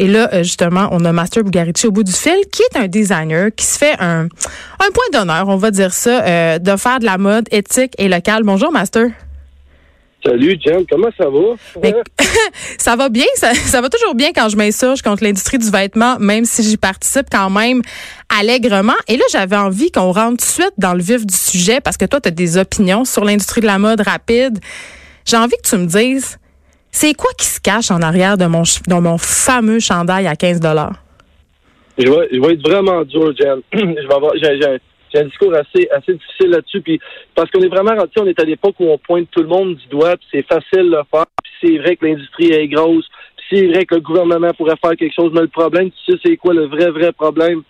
Et 0.00 0.06
là, 0.08 0.30
euh, 0.32 0.42
justement, 0.42 0.88
on 0.92 1.04
a 1.04 1.12
Master 1.12 1.44
Bugarici 1.44 1.86
au 1.86 1.90
bout 1.90 2.04
du 2.04 2.12
fil, 2.12 2.32
qui 2.50 2.62
est 2.62 2.78
un 2.78 2.88
designer 2.88 3.50
qui 3.54 3.66
se 3.66 3.76
fait 3.76 3.96
un, 4.00 4.22
un 4.22 4.90
point 4.94 5.04
d'honneur, 5.12 5.46
on 5.46 5.56
va 5.56 5.70
dire 5.70 5.92
ça, 5.92 6.24
euh, 6.24 6.58
de 6.58 6.74
faire 6.76 7.00
de 7.00 7.04
la 7.04 7.18
mode 7.18 7.46
éthique 7.52 7.92
et 7.98 8.08
locale. 8.08 8.42
Bonjour, 8.42 8.72
Master. 8.72 9.10
Salut, 10.24 10.58
Jen, 10.58 10.86
comment 10.90 11.08
ça 11.18 11.26
va? 11.28 11.82
Ben, 11.82 11.94
ça 12.78 12.96
va 12.96 13.10
bien, 13.10 13.26
ça, 13.34 13.52
ça, 13.52 13.82
va 13.82 13.90
toujours 13.90 14.14
bien 14.14 14.30
quand 14.34 14.48
je 14.48 14.56
m'insurge 14.56 15.02
contre 15.02 15.22
l'industrie 15.22 15.58
du 15.58 15.70
vêtement, 15.70 16.16
même 16.18 16.46
si 16.46 16.62
j'y 16.62 16.78
participe 16.78 17.26
quand 17.30 17.50
même 17.50 17.82
allègrement. 18.40 18.96
Et 19.06 19.18
là, 19.18 19.24
j'avais 19.30 19.56
envie 19.56 19.90
qu'on 19.90 20.12
rentre 20.12 20.38
tout 20.38 20.46
de 20.46 20.62
suite 20.62 20.72
dans 20.78 20.94
le 20.94 21.02
vif 21.02 21.26
du 21.26 21.36
sujet 21.36 21.82
parce 21.82 21.98
que 21.98 22.06
toi, 22.06 22.22
tu 22.22 22.28
as 22.28 22.32
des 22.32 22.56
opinions 22.56 23.04
sur 23.04 23.26
l'industrie 23.26 23.60
de 23.60 23.66
la 23.66 23.78
mode 23.78 24.00
rapide. 24.00 24.60
J'ai 25.26 25.36
envie 25.36 25.56
que 25.62 25.68
tu 25.68 25.76
me 25.76 25.84
dises, 25.84 26.38
c'est 26.92 27.14
quoi 27.14 27.30
qui 27.38 27.46
se 27.46 27.60
cache 27.60 27.90
en 27.90 28.02
arrière 28.02 28.36
de 28.36 28.46
mon, 28.46 28.62
de 28.62 29.00
mon 29.00 29.18
fameux 29.18 29.80
chandail 29.80 30.26
à 30.26 30.36
15 30.36 30.60
je 31.98 32.10
vais, 32.10 32.28
je 32.32 32.40
vais 32.40 32.54
être 32.54 32.66
vraiment 32.66 33.02
dur, 33.04 33.32
Jen. 33.36 33.60
je 33.72 34.06
vais 34.06 34.14
avoir, 34.14 34.32
j'ai, 34.36 35.18
un 35.18 35.24
discours 35.24 35.52
assez, 35.54 35.88
assez 35.90 36.14
difficile 36.14 36.50
là-dessus. 36.50 36.80
Puis 36.80 37.00
parce 37.34 37.50
qu'on 37.50 37.60
est 37.60 37.68
vraiment 37.68 37.94
rendu, 37.94 38.12
on 38.20 38.26
est 38.26 38.40
à 38.40 38.44
l'époque 38.44 38.76
où 38.78 38.86
on 38.86 38.98
pointe 38.98 39.28
tout 39.30 39.42
le 39.42 39.48
monde 39.48 39.74
du 39.76 39.86
doigt, 39.88 40.16
puis 40.16 40.26
c'est 40.32 40.46
facile 40.46 40.90
de 40.90 40.96
le 40.96 41.02
faire. 41.10 41.26
Puis 41.42 41.52
c'est 41.62 41.78
vrai 41.78 41.96
que 41.96 42.06
l'industrie 42.06 42.52
est 42.52 42.68
grosse. 42.68 43.06
Puis 43.36 43.58
c'est 43.58 43.66
vrai 43.68 43.84
que 43.84 43.96
le 43.96 44.00
gouvernement 44.00 44.52
pourrait 44.54 44.76
faire 44.82 44.96
quelque 44.96 45.14
chose. 45.14 45.32
Mais 45.34 45.42
le 45.42 45.48
problème, 45.48 45.90
tu 45.90 46.12
sais, 46.12 46.18
c'est 46.24 46.36
quoi 46.36 46.54
le 46.54 46.66
vrai, 46.66 46.90
vrai 46.90 47.12
problème? 47.12 47.62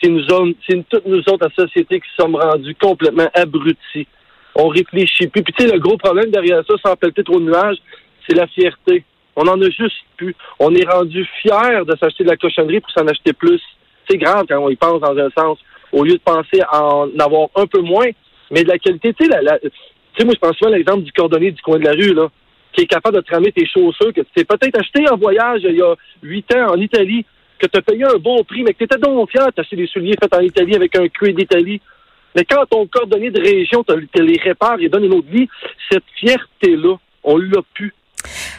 C'est 0.00 0.10
nous 0.10 0.22
c'est 0.68 0.88
toutes 0.88 1.06
nous 1.06 1.20
autres, 1.20 1.48
la 1.48 1.64
société, 1.64 2.00
qui 2.00 2.08
sommes 2.18 2.36
rendus 2.36 2.74
complètement 2.80 3.28
abrutis. 3.34 4.06
On 4.54 4.68
réfléchit 4.68 5.28
plus. 5.28 5.42
Puis 5.42 5.54
tu 5.54 5.64
sais, 5.64 5.72
le 5.72 5.78
gros 5.80 5.96
problème 5.96 6.30
derrière 6.30 6.62
ça, 6.68 6.74
sans 6.84 6.96
pelleter 6.96 7.24
trop 7.24 7.40
de 7.40 7.46
nuages, 7.46 7.78
c'est 8.26 8.36
la 8.36 8.46
fierté. 8.46 9.04
On 9.36 9.46
en 9.48 9.60
a 9.60 9.70
juste 9.70 9.96
plus. 10.16 10.34
On 10.58 10.74
est 10.74 10.88
rendu 10.88 11.26
fier 11.40 11.84
de 11.86 11.96
s'acheter 11.96 12.24
de 12.24 12.30
la 12.30 12.36
cochonnerie 12.36 12.80
pour 12.80 12.90
s'en 12.90 13.06
acheter 13.06 13.32
plus. 13.32 13.60
C'est 14.08 14.18
grave 14.18 14.46
quand 14.48 14.58
on 14.58 14.68
y 14.68 14.76
pense 14.76 15.00
dans 15.00 15.16
un 15.16 15.30
sens 15.30 15.58
au 15.92 16.04
lieu 16.04 16.14
de 16.14 16.22
penser 16.24 16.62
en 16.72 17.08
avoir 17.18 17.48
un 17.54 17.66
peu 17.66 17.80
moins, 17.80 18.08
mais 18.50 18.64
de 18.64 18.68
la 18.68 18.78
qualité. 18.78 19.12
Tu 19.14 19.26
sais, 19.26 20.24
moi, 20.24 20.34
je 20.34 20.38
pense 20.38 20.56
souvent 20.56 20.72
à 20.72 20.76
l'exemple 20.76 21.02
du 21.02 21.12
cordonnier 21.12 21.52
du 21.52 21.62
coin 21.62 21.78
de 21.78 21.84
la 21.84 21.92
rue, 21.92 22.14
là, 22.14 22.28
qui 22.72 22.82
est 22.82 22.86
capable 22.86 23.16
de 23.16 23.22
te 23.22 23.32
ramener 23.32 23.52
tes 23.52 23.66
chaussures 23.66 24.12
que 24.12 24.20
tu 24.20 24.26
t'es 24.34 24.44
peut-être 24.44 24.78
acheté 24.78 25.08
en 25.10 25.16
voyage 25.16 25.60
il 25.64 25.76
y 25.76 25.82
a 25.82 25.94
huit 26.22 26.54
ans 26.54 26.72
en 26.72 26.76
Italie, 26.76 27.24
que 27.58 27.66
tu 27.66 27.78
as 27.78 27.82
payé 27.82 28.04
un 28.04 28.18
bon 28.18 28.42
prix, 28.44 28.62
mais 28.62 28.72
que 28.72 28.78
tu 28.78 28.84
étais 28.84 28.98
donc 28.98 29.30
fier 29.30 29.46
d'acheter 29.56 29.76
des 29.76 29.86
souliers 29.86 30.16
faits 30.20 30.34
en 30.34 30.40
Italie 30.40 30.74
avec 30.74 30.96
un 30.96 31.08
cuir 31.08 31.34
d'Italie. 31.34 31.80
Mais 32.34 32.44
quand 32.44 32.64
ton 32.66 32.86
cordonnier 32.86 33.30
de 33.30 33.40
région 33.40 33.84
te, 33.84 33.92
les 34.18 34.40
répare 34.42 34.80
et 34.80 34.88
donne 34.88 35.04
une 35.04 35.14
autre 35.14 35.28
vie, 35.28 35.48
cette 35.90 36.04
fierté-là, 36.18 36.96
on 37.22 37.36
l'a 37.36 37.60
pu. 37.74 37.92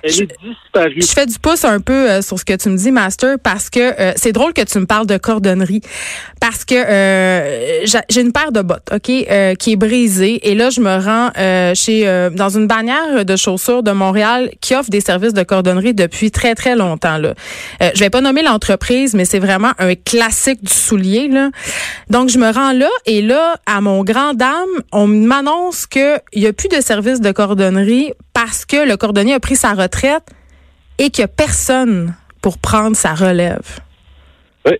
Elle 0.03 0.11
je, 0.11 0.23
est 0.23 0.27
disparue. 0.43 1.01
Je 1.01 1.07
fais 1.07 1.25
du 1.25 1.39
pouce 1.39 1.65
un 1.65 1.79
peu 1.79 2.09
euh, 2.09 2.21
sur 2.21 2.39
ce 2.39 2.45
que 2.45 2.53
tu 2.53 2.69
me 2.69 2.77
dis, 2.77 2.91
Master, 2.91 3.37
parce 3.41 3.69
que 3.69 3.79
euh, 3.79 4.13
c'est 4.15 4.31
drôle 4.31 4.53
que 4.53 4.61
tu 4.61 4.79
me 4.79 4.85
parles 4.85 5.07
de 5.07 5.17
cordonnerie. 5.17 5.81
Parce 6.39 6.65
que 6.65 6.75
euh, 6.75 7.85
j'ai 8.09 8.21
une 8.21 8.31
paire 8.31 8.51
de 8.51 8.61
bottes, 8.61 8.89
OK, 8.91 9.01
qui 9.03 9.71
est 9.71 9.75
brisée. 9.75 10.49
Et 10.49 10.55
là, 10.55 10.69
je 10.69 10.81
me 10.81 10.97
rends 10.97 11.31
chez 11.73 12.03
dans 12.33 12.49
une 12.49 12.67
bannière 12.67 13.25
de 13.25 13.35
chaussures 13.35 13.83
de 13.83 13.91
Montréal 13.91 14.51
qui 14.61 14.75
offre 14.75 14.89
des 14.89 15.01
services 15.01 15.33
de 15.33 15.43
cordonnerie 15.43 15.93
depuis 15.93 16.31
très, 16.31 16.55
très 16.55 16.75
longtemps. 16.75 17.17
Là. 17.17 17.33
je 17.79 17.99
vais 17.99 18.09
pas 18.09 18.21
nommer 18.21 18.41
l'entreprise, 18.41 19.13
mais 19.13 19.25
c'est 19.25 19.39
vraiment 19.39 19.71
un 19.79 19.95
classique 19.95 20.63
du 20.63 20.73
soulier. 20.73 21.27
Là. 21.27 21.49
Donc, 22.09 22.29
je 22.29 22.37
me 22.37 22.51
rends 22.51 22.73
là 22.73 22.89
et 23.05 23.21
là, 23.21 23.55
à 23.65 23.81
mon 23.81 24.03
grand 24.03 24.33
dame, 24.33 24.69
on 24.91 25.07
m'annonce 25.07 25.85
qu'il 25.85 26.19
n'y 26.35 26.47
a 26.47 26.53
plus 26.53 26.69
de 26.69 26.81
service 26.81 27.21
de 27.21 27.31
cordonnerie 27.31 28.13
parce 28.33 28.65
que 28.65 28.87
le 28.87 28.97
cordonnier 28.97 29.35
a 29.35 29.39
pris 29.39 29.52
sa 29.55 29.73
retraite 29.73 30.23
et 30.97 31.09
qu'il 31.09 31.23
n'y 31.23 31.25
a 31.25 31.27
personne 31.27 32.15
pour 32.41 32.57
prendre 32.57 32.95
sa 32.95 33.13
relève. 33.13 33.79
Oui, 34.65 34.73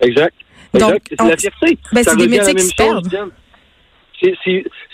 exact. 0.00 0.34
Donc, 0.74 1.02
c'est 1.08 1.28
la 1.28 1.36
fierté. 1.36 1.78
Ben, 1.92 2.04
c'est 2.04 2.16
des 2.16 2.28
métiers 2.28 2.54
qui 2.54 2.64
se 2.64 2.74
perdent. 2.74 3.30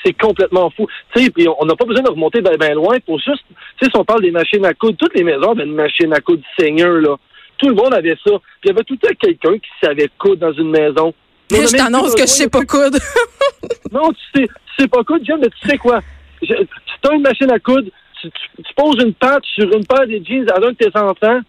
C'est 0.04 0.12
complètement 0.18 0.70
fou. 0.70 0.86
Puis 1.14 1.46
on 1.58 1.64
n'a 1.64 1.74
pas 1.76 1.84
besoin 1.84 2.02
de 2.02 2.10
remonter 2.10 2.40
bien 2.40 2.74
loin 2.74 2.98
pour 3.06 3.18
juste, 3.18 3.44
si 3.82 3.88
on 3.94 4.04
parle 4.04 4.22
des 4.22 4.30
machines 4.30 4.64
à 4.64 4.74
coudre, 4.74 4.96
toutes 4.98 5.14
les 5.14 5.24
maisons 5.24 5.52
avaient 5.52 5.64
une 5.64 5.74
machine 5.74 6.12
à 6.12 6.20
coudre 6.20 6.42
seigneur, 6.58 7.00
là. 7.00 7.16
Tout 7.58 7.68
le 7.68 7.74
monde 7.74 7.92
avait 7.92 8.16
ça. 8.24 8.30
Puis 8.60 8.64
il 8.64 8.68
y 8.68 8.70
avait 8.70 8.84
tout 8.84 8.94
le 8.94 9.08
temps 9.08 9.14
quelqu'un 9.20 9.58
qui 9.58 9.70
savait 9.82 10.08
coudre 10.18 10.36
dans 10.36 10.52
une 10.52 10.70
maison. 10.70 11.12
Mais 11.52 11.66
je 11.66 11.76
t'annonce 11.76 12.14
que 12.14 12.22
je 12.22 12.26
sais 12.26 12.48
pas 12.48 12.64
coudre. 12.64 12.98
non, 13.92 14.10
tu 14.12 14.40
sais, 14.40 14.46
tu 14.46 14.82
sais 14.82 14.88
pas 14.88 15.04
coudre, 15.04 15.24
John, 15.24 15.40
mais 15.40 15.50
tu 15.60 15.68
sais 15.68 15.76
quoi? 15.76 16.00
tu 16.42 16.54
as 16.54 17.12
une 17.12 17.22
machine 17.22 17.50
à 17.50 17.58
coudre, 17.58 17.90
tu, 18.22 18.74
poses 18.76 19.02
une 19.02 19.14
patte 19.14 19.44
sur 19.54 19.64
une 19.64 19.86
paire 19.86 20.06
de 20.06 20.20
jeans 20.24 20.48
à 20.50 20.60
l'un 20.60 20.70
de 20.70 20.76
tes 20.76 20.90
enfants, 20.94 21.40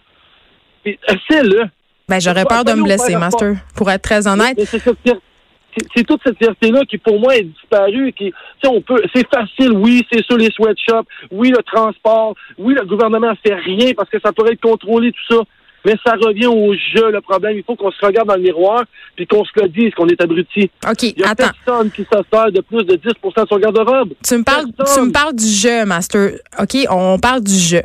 puis 0.84 0.98
essaie-le. 1.08 1.66
Ben, 2.08 2.20
j'aurais 2.20 2.46
peur 2.46 2.64
de 2.64 2.74
me 2.74 2.84
blesser, 2.84 3.16
Master, 3.16 3.56
pour 3.76 3.90
être 3.90 4.02
très 4.02 4.28
honnête. 4.28 4.59
c'est 5.96 6.04
toute 6.04 6.22
cette 6.26 6.38
fierté-là 6.38 6.84
qui, 6.86 6.98
pour 6.98 7.20
moi, 7.20 7.38
est 7.38 7.44
disparue. 7.44 8.12
Qui, 8.14 8.34
on 8.66 8.82
peut, 8.82 9.02
c'est 9.14 9.28
facile, 9.34 9.72
oui, 9.74 10.06
c'est 10.12 10.24
sur 10.26 10.38
les 10.38 10.52
sweatshops, 10.52 11.08
oui, 11.32 11.50
le 11.50 11.64
transport, 11.64 12.36
oui, 12.58 12.74
le 12.74 12.86
gouvernement 12.86 13.34
fait 13.46 13.56
rien 13.56 13.94
parce 13.96 14.09
que 14.09 14.20
ça 14.24 14.34
pourrait 14.34 14.53
être 14.53 14.62
contrôlé, 14.62 15.12
tout 15.12 15.36
ça. 15.36 15.44
Mais 15.86 15.96
ça 16.06 16.14
revient 16.14 16.46
au 16.47 16.74
jeu, 16.74 17.12
le 17.12 17.22
problème. 17.22 17.58
Il 17.58 17.64
faut 17.64 17.75
qu'on 17.75 17.92
se 17.92 18.06
regarde 18.06 18.28
dans 18.28 18.36
le 18.36 18.42
miroir 18.42 18.84
puis 19.16 19.25
qu'on 19.28 19.44
se 19.44 19.52
le 19.56 19.68
dise 19.69 19.94
qu'on 19.96 20.08
est 20.08 20.22
abruti. 20.22 20.69
OK, 20.90 21.03
Il 21.03 21.19
y 21.19 21.24
a 21.24 21.30
attends. 21.31 21.50
personne 21.66 21.92
qui 21.92 22.03
s'assure 22.03 22.52
de 22.52 22.62
plus 22.62 22.84
de 22.84 22.96
10 22.96 23.08
de 23.08 23.46
son 23.50 23.58
garde-robe. 23.58 24.14
Tu 24.24 24.38
me 24.38 24.44
parles, 24.44 24.66
tu 24.94 25.02
me 25.02 25.12
parles 25.12 25.36
du 25.36 25.47
jeu, 25.47 25.86
Master. 25.86 26.31
OK, 26.59 26.78
on 26.90 27.18
parle 27.20 27.41
du 27.44 27.56
jeu. 27.58 27.81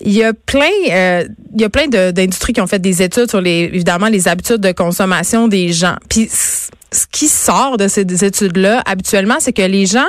Il 0.00 0.12
y 0.12 0.22
a 0.24 0.32
plein, 0.34 0.68
euh, 0.90 1.24
il 1.54 1.60
y 1.60 1.64
a 1.64 1.70
plein 1.70 1.86
d'industries 1.88 2.52
qui 2.52 2.60
ont 2.60 2.66
fait 2.66 2.78
des 2.80 3.02
études 3.02 3.30
sur 3.30 3.40
les, 3.40 3.70
évidemment, 3.72 4.08
les 4.08 4.28
habitudes 4.28 4.60
de 4.60 4.72
consommation 4.72 5.48
des 5.48 5.72
gens. 5.72 5.96
Puis 6.10 6.28
ce 6.28 7.06
qui 7.10 7.28
sort 7.28 7.76
de 7.78 7.88
ces 7.88 8.02
études-là, 8.24 8.82
habituellement, 8.84 9.36
c'est 9.38 9.52
que 9.52 9.62
les 9.62 9.86
gens 9.86 10.04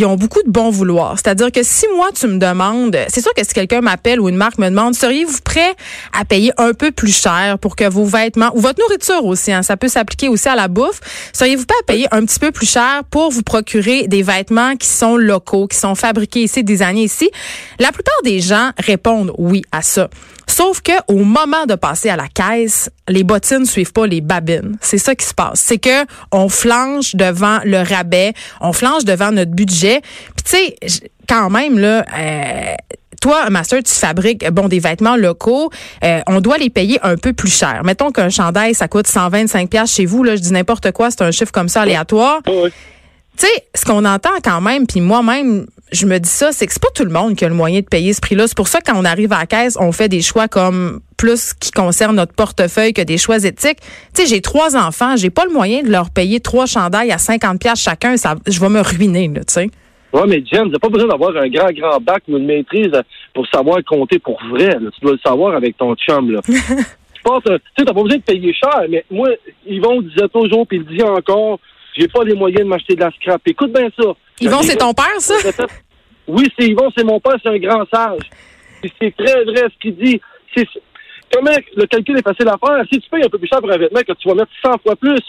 ils 0.00 0.06
ont 0.06 0.16
beaucoup 0.16 0.42
de 0.42 0.50
bon 0.50 0.70
vouloir. 0.70 1.16
C'est-à-dire 1.16 1.52
que 1.52 1.62
si 1.62 1.86
moi, 1.94 2.08
tu 2.14 2.26
me 2.26 2.38
demandes, 2.38 2.96
c'est 3.08 3.20
sûr 3.20 3.34
que 3.34 3.44
si 3.44 3.52
quelqu'un 3.52 3.82
m'appelle 3.82 4.18
ou 4.18 4.30
une 4.30 4.36
marque 4.36 4.58
me 4.58 4.68
demande, 4.68 4.94
seriez-vous 4.94 5.40
prêt 5.44 5.74
à 6.18 6.24
payer 6.24 6.52
un 6.56 6.72
peu 6.72 6.90
plus 6.90 7.14
cher 7.14 7.58
pour 7.58 7.76
que 7.76 7.88
vos 7.88 8.04
vêtements, 8.04 8.50
ou 8.54 8.60
votre 8.60 8.80
nourriture 8.80 9.24
aussi, 9.26 9.52
hein, 9.52 9.62
ça 9.62 9.76
peut 9.76 9.88
s'appliquer 9.88 10.28
aussi 10.28 10.48
à 10.48 10.56
la 10.56 10.68
bouffe, 10.68 11.00
seriez-vous 11.34 11.66
prêt 11.66 11.76
à 11.80 11.84
payer 11.84 12.06
un 12.12 12.24
petit 12.24 12.38
peu 12.38 12.50
plus 12.50 12.70
cher 12.70 13.02
pour 13.10 13.30
vous 13.30 13.42
procurer 13.42 14.08
des 14.08 14.22
vêtements 14.22 14.74
qui 14.76 14.88
sont 14.88 15.16
locaux, 15.16 15.66
qui 15.66 15.76
sont 15.76 15.94
fabriqués 15.94 16.44
ici, 16.44 16.64
années 16.80 17.04
ici? 17.04 17.30
La 17.78 17.92
plupart 17.92 18.22
des 18.24 18.40
gens 18.40 18.70
répondent 18.78 19.32
oui 19.36 19.62
à 19.70 19.82
ça. 19.82 20.08
Sauf 20.60 20.82
que 20.82 20.92
au 21.08 21.24
moment 21.24 21.64
de 21.66 21.74
passer 21.74 22.10
à 22.10 22.16
la 22.16 22.28
caisse, 22.28 22.90
les 23.08 23.24
bottines 23.24 23.64
suivent 23.64 23.94
pas 23.94 24.06
les 24.06 24.20
babines. 24.20 24.76
C'est 24.82 24.98
ça 24.98 25.14
qui 25.14 25.24
se 25.24 25.32
passe. 25.32 25.58
C'est 25.58 25.78
que 25.78 26.04
on 26.32 26.50
flanche 26.50 27.14
devant 27.14 27.60
le 27.64 27.78
rabais, 27.78 28.34
on 28.60 28.74
flanche 28.74 29.06
devant 29.06 29.32
notre 29.32 29.52
budget. 29.52 30.02
Puis 30.36 30.44
tu 30.44 30.88
sais, 30.90 31.00
quand 31.26 31.48
même 31.48 31.78
là. 31.78 32.04
Euh, 32.14 32.74
toi, 33.22 33.48
Master, 33.48 33.82
tu 33.82 33.94
fabriques 33.94 34.46
bon 34.50 34.68
des 34.68 34.80
vêtements 34.80 35.16
locaux, 35.16 35.70
euh, 36.04 36.20
on 36.26 36.42
doit 36.42 36.58
les 36.58 36.70
payer 36.70 36.98
un 37.02 37.16
peu 37.16 37.32
plus 37.32 37.50
cher. 37.50 37.80
Mettons 37.82 38.10
qu'un 38.10 38.28
chandail 38.28 38.74
ça 38.74 38.86
coûte 38.86 39.06
125 39.06 39.70
pièces 39.70 39.94
chez 39.94 40.04
vous 40.04 40.22
là, 40.22 40.36
je 40.36 40.42
dis 40.42 40.52
n'importe 40.52 40.92
quoi, 40.92 41.10
c'est 41.10 41.22
un 41.22 41.30
chiffre 41.30 41.52
comme 41.52 41.68
ça 41.70 41.82
aléatoire. 41.82 42.40
Tu 42.44 42.52
sais, 43.36 43.64
ce 43.74 43.86
qu'on 43.86 44.04
entend 44.04 44.30
quand 44.44 44.60
même, 44.60 44.86
puis 44.86 45.00
moi-même, 45.00 45.66
je 45.92 46.06
me 46.06 46.18
dis 46.18 46.28
ça, 46.28 46.52
c'est 46.52 46.66
que 46.66 46.72
c'est 46.72 46.82
pas 46.82 46.90
tout 46.94 47.04
le 47.04 47.10
monde 47.10 47.34
qui 47.36 47.44
a 47.44 47.48
le 47.48 47.54
moyen 47.54 47.80
de 47.80 47.86
payer 47.86 48.12
ce 48.12 48.20
prix-là. 48.20 48.46
C'est 48.46 48.56
pour 48.56 48.68
ça 48.68 48.80
quand 48.80 48.94
on 48.96 49.04
arrive 49.04 49.32
à 49.32 49.40
la 49.40 49.46
caisse, 49.46 49.76
on 49.80 49.92
fait 49.92 50.08
des 50.08 50.22
choix 50.22 50.48
comme 50.48 51.00
plus 51.16 51.54
qui 51.54 51.70
concernent 51.70 52.16
notre 52.16 52.34
portefeuille 52.34 52.92
que 52.92 53.02
des 53.02 53.18
choix 53.18 53.44
éthiques. 53.44 53.80
Tu 54.14 54.22
sais, 54.22 54.26
j'ai 54.26 54.40
trois 54.40 54.76
enfants, 54.76 55.16
j'ai 55.16 55.30
pas 55.30 55.44
le 55.44 55.52
moyen 55.52 55.82
de 55.82 55.90
leur 55.90 56.10
payer 56.10 56.40
trois 56.40 56.66
chandails 56.66 57.12
à 57.12 57.18
50 57.18 57.60
pièces 57.60 57.82
chacun. 57.82 58.16
Ça, 58.16 58.36
je 58.46 58.60
vais 58.60 58.68
me 58.68 58.80
ruiner, 58.80 59.28
là, 59.28 59.40
tu 59.40 59.52
sais. 59.52 59.70
Oui, 60.12 60.22
mais 60.26 60.42
Jen, 60.50 60.70
t'as 60.72 60.78
pas 60.78 60.88
besoin 60.88 61.08
d'avoir 61.08 61.36
un 61.36 61.48
grand, 61.48 61.70
grand 61.72 62.00
bac 62.00 62.22
ou 62.28 62.36
une 62.36 62.46
maîtrise 62.46 62.90
pour 63.32 63.46
savoir 63.46 63.78
compter 63.84 64.18
pour 64.18 64.40
vrai. 64.50 64.76
Tu 64.94 65.00
dois 65.02 65.12
le 65.12 65.20
savoir 65.24 65.54
avec 65.54 65.76
ton 65.76 65.94
chum, 65.94 66.32
là. 66.32 66.40
tu 66.46 67.22
penses, 67.22 67.42
tu 67.44 67.52
sais, 67.52 67.84
t'as 67.84 67.92
pas 67.92 68.02
besoin 68.02 68.18
de 68.18 68.22
payer 68.22 68.52
cher, 68.52 68.82
mais 68.88 69.04
moi, 69.10 69.28
Yvon 69.66 70.02
disait 70.02 70.28
toujours, 70.32 70.66
puis 70.66 70.78
il 70.78 70.96
dit 70.96 71.02
encore, 71.02 71.60
j'ai 72.00 72.08
pas 72.08 72.24
les 72.24 72.34
moyens 72.34 72.62
de 72.62 72.68
m'acheter 72.68 72.94
de 72.94 73.00
la 73.00 73.10
scrap. 73.10 73.42
Écoute 73.46 73.72
bien 73.72 73.88
ça. 73.98 74.10
Yvon, 74.40 74.62
c'est 74.62 74.76
ton 74.76 74.94
père, 74.94 75.18
ça? 75.18 75.34
Oui, 76.26 76.46
c'est 76.56 76.66
Yvon, 76.68 76.90
c'est 76.96 77.02
mon 77.02 77.18
père, 77.18 77.36
c'est 77.42 77.48
un 77.48 77.58
grand 77.58 77.84
sage. 77.92 78.30
C'est 78.82 79.14
très 79.16 79.44
vrai 79.44 79.64
ce 79.64 79.78
qu'il 79.80 79.96
dit. 79.96 80.20
comment 81.32 81.50
le 81.76 81.86
calcul 81.86 82.18
est 82.18 82.22
facile 82.22 82.48
à 82.48 82.56
faire? 82.56 82.84
Si 82.90 83.00
tu 83.00 83.10
payes 83.10 83.24
un 83.24 83.28
peu 83.28 83.38
plus 83.38 83.48
cher 83.48 83.58
pour 83.58 83.70
un 83.72 83.76
vêtement 83.76 84.00
que 84.00 84.12
tu 84.12 84.28
vas 84.28 84.34
mettre 84.34 84.52
100 84.64 84.78
fois 84.78 84.94
plus, 84.94 85.20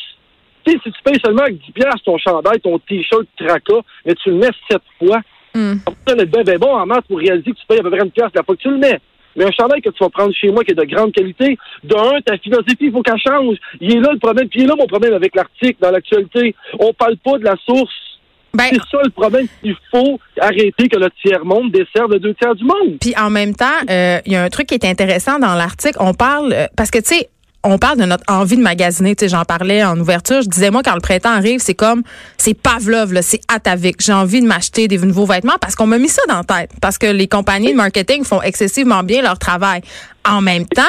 tu 0.64 0.72
sais, 0.72 0.78
si 0.84 0.92
tu 0.92 1.02
payes 1.04 1.20
seulement 1.24 1.42
avec 1.42 1.58
10 1.58 1.72
piastres 1.72 2.04
ton 2.04 2.18
chandail, 2.20 2.60
ton 2.60 2.78
t-shirt 2.78 3.26
Traca, 3.36 3.82
mais 4.06 4.14
tu 4.16 4.30
le 4.30 4.36
mets 4.36 4.50
7 4.70 4.80
fois, 5.00 5.22
va 6.16 6.24
être 6.24 6.32
bien, 6.32 6.44
bien 6.44 6.58
bon 6.60 6.76
en 6.76 6.86
maths 6.86 7.06
pour 7.08 7.18
réaliser 7.18 7.52
que 7.52 7.58
tu 7.58 7.66
payes 7.68 7.80
à 7.80 7.84
peu 7.84 7.90
près 7.90 8.06
une 8.06 8.12
pièce 8.12 8.30
la 8.36 8.44
fois 8.44 8.56
que 8.56 8.62
tu 8.62 8.70
le 8.70 8.78
mets. 8.78 9.00
Mais 9.36 9.46
un 9.46 9.52
chandail 9.52 9.82
que 9.82 9.90
tu 9.90 10.04
vas 10.04 10.10
prendre 10.10 10.34
chez 10.34 10.52
moi 10.52 10.64
qui 10.64 10.72
est 10.72 10.76
de 10.76 10.84
grande 10.84 11.14
qualité, 11.14 11.58
de 11.84 11.96
un, 11.96 12.22
ta 12.22 12.38
philosophie, 12.38 12.78
il 12.80 12.92
faut 12.92 13.02
qu'elle 13.02 13.20
change. 13.20 13.58
Il 13.80 13.96
est 13.96 14.00
là 14.00 14.12
le 14.14 14.20
problème. 14.20 14.48
Puis 14.50 14.62
il 14.62 14.64
est 14.64 14.68
là 14.68 14.76
mon 14.78 14.88
problème 14.88 15.14
avec 15.14 15.36
l'article 15.36 15.78
dans 15.82 15.92
l'actualité. 15.92 16.56
On 16.80 16.94
parle 16.94 17.18
pas 17.18 17.38
de 17.38 17.44
la 17.44 17.56
source. 17.66 17.94
Ben, 18.54 18.66
C'est 18.70 18.82
ça 18.92 19.02
le 19.04 19.10
problème. 19.10 19.48
Il 19.64 19.76
faut 19.90 20.20
arrêter 20.40 20.90
que 20.90 20.98
le 20.98 21.10
tiers-monde 21.22 21.72
desserve 21.72 22.12
le 22.12 22.20
deux 22.20 22.34
tiers 22.34 22.56
du 22.56 22.66
monde. 22.66 22.98
Puis 23.00 23.14
en 23.18 23.30
même 23.30 23.56
temps, 23.56 23.66
euh, 23.90 24.20
il 24.26 24.34
y 24.34 24.36
a 24.36 24.44
un 24.44 24.50
truc 24.50 24.68
qui 24.68 24.76
est 24.76 24.86
intéressant 24.86 25.40
dans 25.40 25.56
l'article. 25.56 25.98
On 26.00 26.14
parle 26.14 26.54
euh, 26.54 26.68
parce 26.76 26.92
que 26.92 27.00
tu 27.00 27.16
sais. 27.16 27.30
On 27.64 27.78
parle 27.78 28.00
de 28.00 28.06
notre 28.06 28.24
envie 28.28 28.58
de 28.58 28.62
magasiner. 28.62 29.16
Tu 29.16 29.26
sais, 29.26 29.30
j'en 29.30 29.46
parlais 29.46 29.84
en 29.84 30.00
ouverture. 30.00 30.42
Je 30.42 30.50
disais 30.50 30.72
moi 30.72 30.82
quand 30.84 30.96
le 30.96 31.02
printemps 31.02 31.30
arrive, 31.30 31.60
c'est 31.62 31.76
comme 31.76 32.02
c'est 32.38 32.56
Pavlov, 32.56 33.14
là, 33.14 33.22
c'est 33.22 33.42
Atavik. 33.48 34.02
J'ai 34.02 34.14
envie 34.14 34.42
de 34.42 34.48
m'acheter 34.48 34.88
des 34.88 34.98
nouveaux 34.98 35.26
vêtements 35.28 35.58
parce 35.62 35.76
qu'on 35.76 35.86
m'a 35.86 36.00
mis 36.00 36.10
ça 36.10 36.24
dans 36.28 36.38
la 36.38 36.44
tête. 36.44 36.72
Parce 36.82 36.98
que 36.98 37.06
les 37.06 37.28
compagnies 37.28 37.72
de 37.72 37.78
marketing 37.78 38.24
font 38.24 38.42
excessivement 38.42 39.04
bien 39.04 39.22
leur 39.22 39.38
travail. 39.38 39.82
En 40.28 40.42
même 40.42 40.66
temps, 40.66 40.82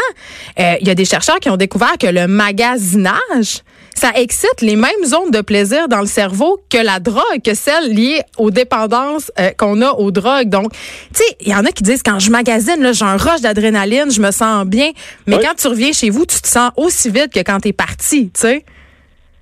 euh, 0.61 0.77
il 0.81 0.87
y 0.87 0.91
a 0.91 0.95
des 0.95 1.05
chercheurs 1.05 1.41
qui 1.41 1.51
ont 1.51 1.57
découvert 1.57 1.97
que 1.99 2.07
le 2.07 2.27
magasinage, 2.27 3.63
ça 3.95 4.11
excite 4.17 4.61
les 4.63 4.77
mêmes 4.77 5.05
zones 5.05 5.31
de 5.31 5.41
plaisir 5.41 5.87
dans 5.89 6.01
le 6.01 6.07
cerveau 6.07 6.61
que 6.71 6.79
la 6.79 6.99
drogue, 6.99 7.43
que 7.45 7.55
celle 7.55 7.93
liée 7.95 8.21
aux 8.39 8.51
dépendances 8.51 9.31
euh, 9.39 9.51
qu'on 9.57 9.81
a 9.83 9.91
aux 9.93 10.11
drogues. 10.11 10.49
Donc, 10.49 10.73
tu 10.73 10.79
sais, 11.15 11.37
il 11.41 11.49
y 11.49 11.55
en 11.55 11.65
a 11.65 11.71
qui 11.71 11.83
disent 11.83 12.03
quand 12.03 12.19
je 12.19 12.31
magasine, 12.31 12.93
j'ai 12.93 13.05
un 13.05 13.17
rush 13.17 13.41
d'adrénaline, 13.43 14.11
je 14.11 14.21
me 14.21 14.31
sens 14.31 14.65
bien. 14.67 14.91
Mais 15.27 15.37
Oui. 15.37 15.43
quand 15.45 15.55
tu 15.55 15.69
reviens 15.69 15.93
chez 15.93 16.11
vous, 16.11 16.27
tu 16.27 16.41
te 16.41 16.49
sens 16.49 16.71
aussi 16.77 17.11
vite 17.11 17.33
que 17.33 17.41
quand 17.41 17.59
t'es 17.61 17.73
parti, 17.73 18.31
tu 18.33 18.41
sais. 18.41 18.65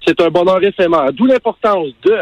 C'est 0.06 0.20
un 0.20 0.28
bonheur 0.28 0.62
éphémère. 0.62 1.12
D'où 1.12 1.26
l'importance 1.26 1.88
de, 2.04 2.16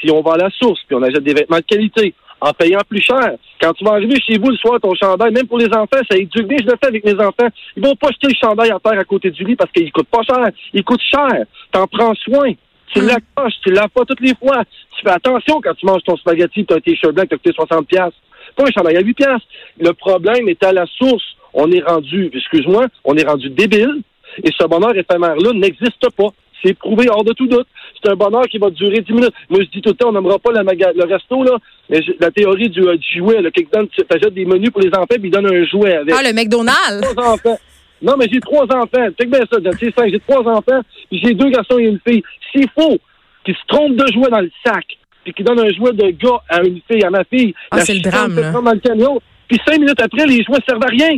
si 0.00 0.10
on 0.10 0.22
va 0.22 0.34
à 0.34 0.36
la 0.36 0.50
source, 0.50 0.80
puis 0.86 0.96
on 0.96 1.02
achète 1.02 1.24
des 1.24 1.34
vêtements 1.34 1.56
de 1.58 1.62
qualité, 1.62 2.14
en 2.42 2.52
payant 2.52 2.80
plus 2.88 3.00
cher. 3.00 3.36
Quand 3.60 3.72
tu 3.72 3.84
vas 3.84 3.92
arriver 3.92 4.16
chez 4.20 4.36
vous 4.36 4.50
le 4.50 4.56
soir, 4.56 4.80
ton 4.80 4.92
chandail, 4.94 5.30
même 5.32 5.46
pour 5.46 5.58
les 5.58 5.68
enfants, 5.68 6.02
ça 6.10 6.16
éduque 6.18 6.46
bien. 6.48 6.58
Je 6.60 6.64
le 6.66 6.72
fais 6.80 6.88
avec 6.88 7.04
mes 7.04 7.14
enfants. 7.14 7.48
Ils 7.76 7.82
vont 7.82 7.94
pas 7.94 8.08
jeter 8.10 8.26
le 8.28 8.34
chandail 8.42 8.70
à 8.72 8.78
terre 8.80 8.98
à 8.98 9.04
côté 9.04 9.30
du 9.30 9.44
lit 9.44 9.54
parce 9.56 9.70
qu'il 9.70 9.90
coûte 9.92 10.08
pas 10.08 10.22
cher. 10.22 10.44
Il 10.74 10.82
coûte 10.82 11.00
cher. 11.08 11.44
T'en 11.70 11.86
prends 11.86 12.14
soin. 12.16 12.52
Tu 12.92 13.00
Mm. 13.00 13.06
l'accroches, 13.06 13.54
tu 13.64 13.72
laves 13.72 13.88
pas 13.90 14.04
toutes 14.04 14.20
les 14.20 14.34
fois. 14.34 14.64
Tu 14.98 15.02
fais 15.04 15.12
attention 15.12 15.60
quand 15.62 15.74
tu 15.74 15.86
manges 15.86 16.02
ton 16.04 16.16
spaghetti, 16.16 16.66
tu 16.66 16.74
as 16.74 16.76
un 16.78 16.80
t-shirt 16.80 17.14
blanc 17.14 17.22
qui 17.22 17.28
t'a 17.30 17.36
coûté 17.36 17.52
60 17.54 17.86
pièces. 17.86 18.12
Pas 18.56 18.64
un 18.64 18.70
chandail 18.76 18.96
à 18.96 19.00
8 19.00 19.14
pièces. 19.14 19.42
Le 19.78 19.92
problème 19.92 20.48
est 20.48 20.62
à 20.64 20.72
la 20.72 20.84
source. 20.98 21.24
On 21.54 21.70
est 21.70 21.82
rendu, 21.82 22.30
excuse-moi, 22.34 22.86
on 23.04 23.16
est 23.16 23.26
rendu 23.26 23.48
débile. 23.50 24.02
Et 24.42 24.50
ce 24.58 24.66
bonheur 24.66 24.96
éphémère-là 24.96 25.52
n'existe 25.54 26.10
pas. 26.16 26.28
C'est 26.64 26.76
prouvé 26.78 27.06
hors 27.10 27.24
de 27.24 27.32
tout 27.32 27.46
doute. 27.46 27.66
C'est 28.02 28.10
un 28.10 28.16
bonheur 28.16 28.42
qui 28.44 28.58
va 28.58 28.70
durer 28.70 29.00
10 29.00 29.12
minutes. 29.12 29.34
Moi, 29.48 29.60
je 29.62 29.68
dis 29.70 29.80
tout 29.80 29.90
le 29.90 29.94
temps, 29.94 30.08
on 30.08 30.12
n'aimera 30.12 30.38
pas 30.38 30.52
la 30.52 30.62
maga- 30.64 30.92
le 30.94 31.04
resto, 31.04 31.42
là, 31.44 31.56
mais 31.88 32.00
la 32.20 32.30
théorie 32.30 32.68
du, 32.70 32.80
euh, 32.80 32.96
du 32.96 33.18
jouet, 33.18 33.40
là, 33.40 33.50
quelqu'un 33.50 33.86
tu 33.86 34.02
achètes 34.08 34.34
des 34.34 34.44
menus 34.44 34.70
pour 34.70 34.80
les 34.80 34.90
enfants, 34.90 35.06
puis 35.08 35.20
il 35.24 35.30
donne 35.30 35.46
un 35.46 35.64
jouet 35.66 35.94
avec. 35.96 36.14
Ah, 36.16 36.22
le 36.22 36.32
McDonald's! 36.34 37.00
Trois 37.14 37.34
enfants. 37.34 37.58
Non, 38.02 38.14
mais 38.18 38.26
j'ai 38.32 38.40
trois 38.40 38.64
enfants. 38.64 39.08
Check 39.18 39.30
bien 39.30 39.40
ça. 39.50 39.58
C'est 39.78 39.94
cinq. 39.94 40.10
J'ai 40.10 40.18
trois 40.20 40.40
enfants, 40.40 40.80
puis 41.08 41.20
j'ai 41.22 41.34
deux 41.34 41.50
garçons 41.50 41.78
et 41.78 41.84
une 41.84 42.00
fille. 42.06 42.22
S'il 42.50 42.68
faut 42.76 42.98
qu'ils 43.44 43.54
se 43.54 43.60
trompent 43.68 43.94
de 43.96 44.06
jouet 44.12 44.28
dans 44.30 44.40
le 44.40 44.50
sac, 44.66 44.84
puis 45.22 45.32
qu'ils 45.32 45.44
donnent 45.44 45.60
un 45.60 45.70
jouet 45.72 45.92
de 45.92 46.10
gars 46.10 46.40
à 46.48 46.62
une 46.64 46.80
fille, 46.90 47.04
à 47.04 47.10
ma 47.10 47.22
fille, 47.24 47.54
Ah, 47.70 47.80
c'est 47.80 47.94
le 47.94 48.00
drame, 48.00 48.34
là. 48.40 48.50
dans 48.60 48.72
le 48.72 48.80
camion, 48.80 49.20
puis 49.48 49.58
cinq 49.64 49.78
minutes 49.78 50.00
après, 50.02 50.26
les 50.26 50.42
jouets 50.42 50.58
servent 50.68 50.82
à 50.82 50.88
rien. 50.88 51.16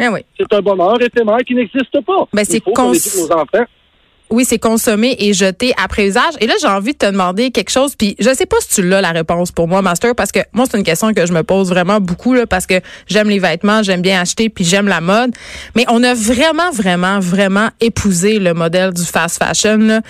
Eh 0.00 0.08
oui. 0.08 0.20
C'est 0.40 0.52
un 0.52 0.60
bonheur 0.60 0.96
éphémère 1.00 1.38
qui 1.46 1.54
n'existe 1.54 2.00
pas. 2.04 2.26
Ben, 2.32 2.44
c'est 2.44 2.60
cons- 2.60 2.88
nos 2.88 3.32
enfants. 3.32 3.64
Oui, 4.34 4.44
c'est 4.44 4.58
consommé 4.58 5.14
et 5.20 5.32
jeté 5.32 5.72
après 5.80 6.08
usage. 6.08 6.34
Et 6.40 6.48
là, 6.48 6.54
j'ai 6.60 6.66
envie 6.66 6.92
de 6.92 6.98
te 6.98 7.06
demander 7.06 7.52
quelque 7.52 7.70
chose. 7.70 7.94
Puis 7.94 8.16
je 8.18 8.34
sais 8.34 8.46
pas 8.46 8.56
si 8.58 8.80
tu 8.80 8.88
l'as 8.88 9.00
la 9.00 9.12
réponse 9.12 9.52
pour 9.52 9.68
moi, 9.68 9.80
Master, 9.80 10.16
parce 10.16 10.32
que 10.32 10.40
moi, 10.52 10.64
c'est 10.68 10.76
une 10.76 10.82
question 10.82 11.14
que 11.14 11.24
je 11.24 11.32
me 11.32 11.44
pose 11.44 11.68
vraiment 11.68 12.00
beaucoup 12.00 12.34
là, 12.34 12.44
parce 12.44 12.66
que 12.66 12.74
j'aime 13.06 13.28
les 13.28 13.38
vêtements, 13.38 13.84
j'aime 13.84 14.02
bien 14.02 14.20
acheter, 14.20 14.48
puis 14.48 14.64
j'aime 14.64 14.88
la 14.88 15.00
mode. 15.00 15.30
Mais 15.76 15.84
on 15.88 16.02
a 16.02 16.14
vraiment, 16.14 16.72
vraiment, 16.72 17.20
vraiment 17.20 17.68
épousé 17.80 18.40
le 18.40 18.54
modèle 18.54 18.92
du 18.92 19.04
fast 19.04 19.40
fashion 19.40 19.78
là, 19.78 20.00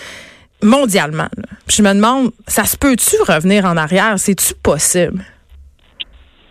mondialement. 0.62 1.28
Puis 1.66 1.76
je 1.76 1.82
me 1.82 1.92
demande, 1.92 2.30
ça 2.46 2.64
se 2.64 2.78
peut-tu 2.78 3.16
revenir 3.30 3.66
en 3.66 3.76
arrière? 3.76 4.14
C'est-tu 4.16 4.54
possible? 4.54 5.22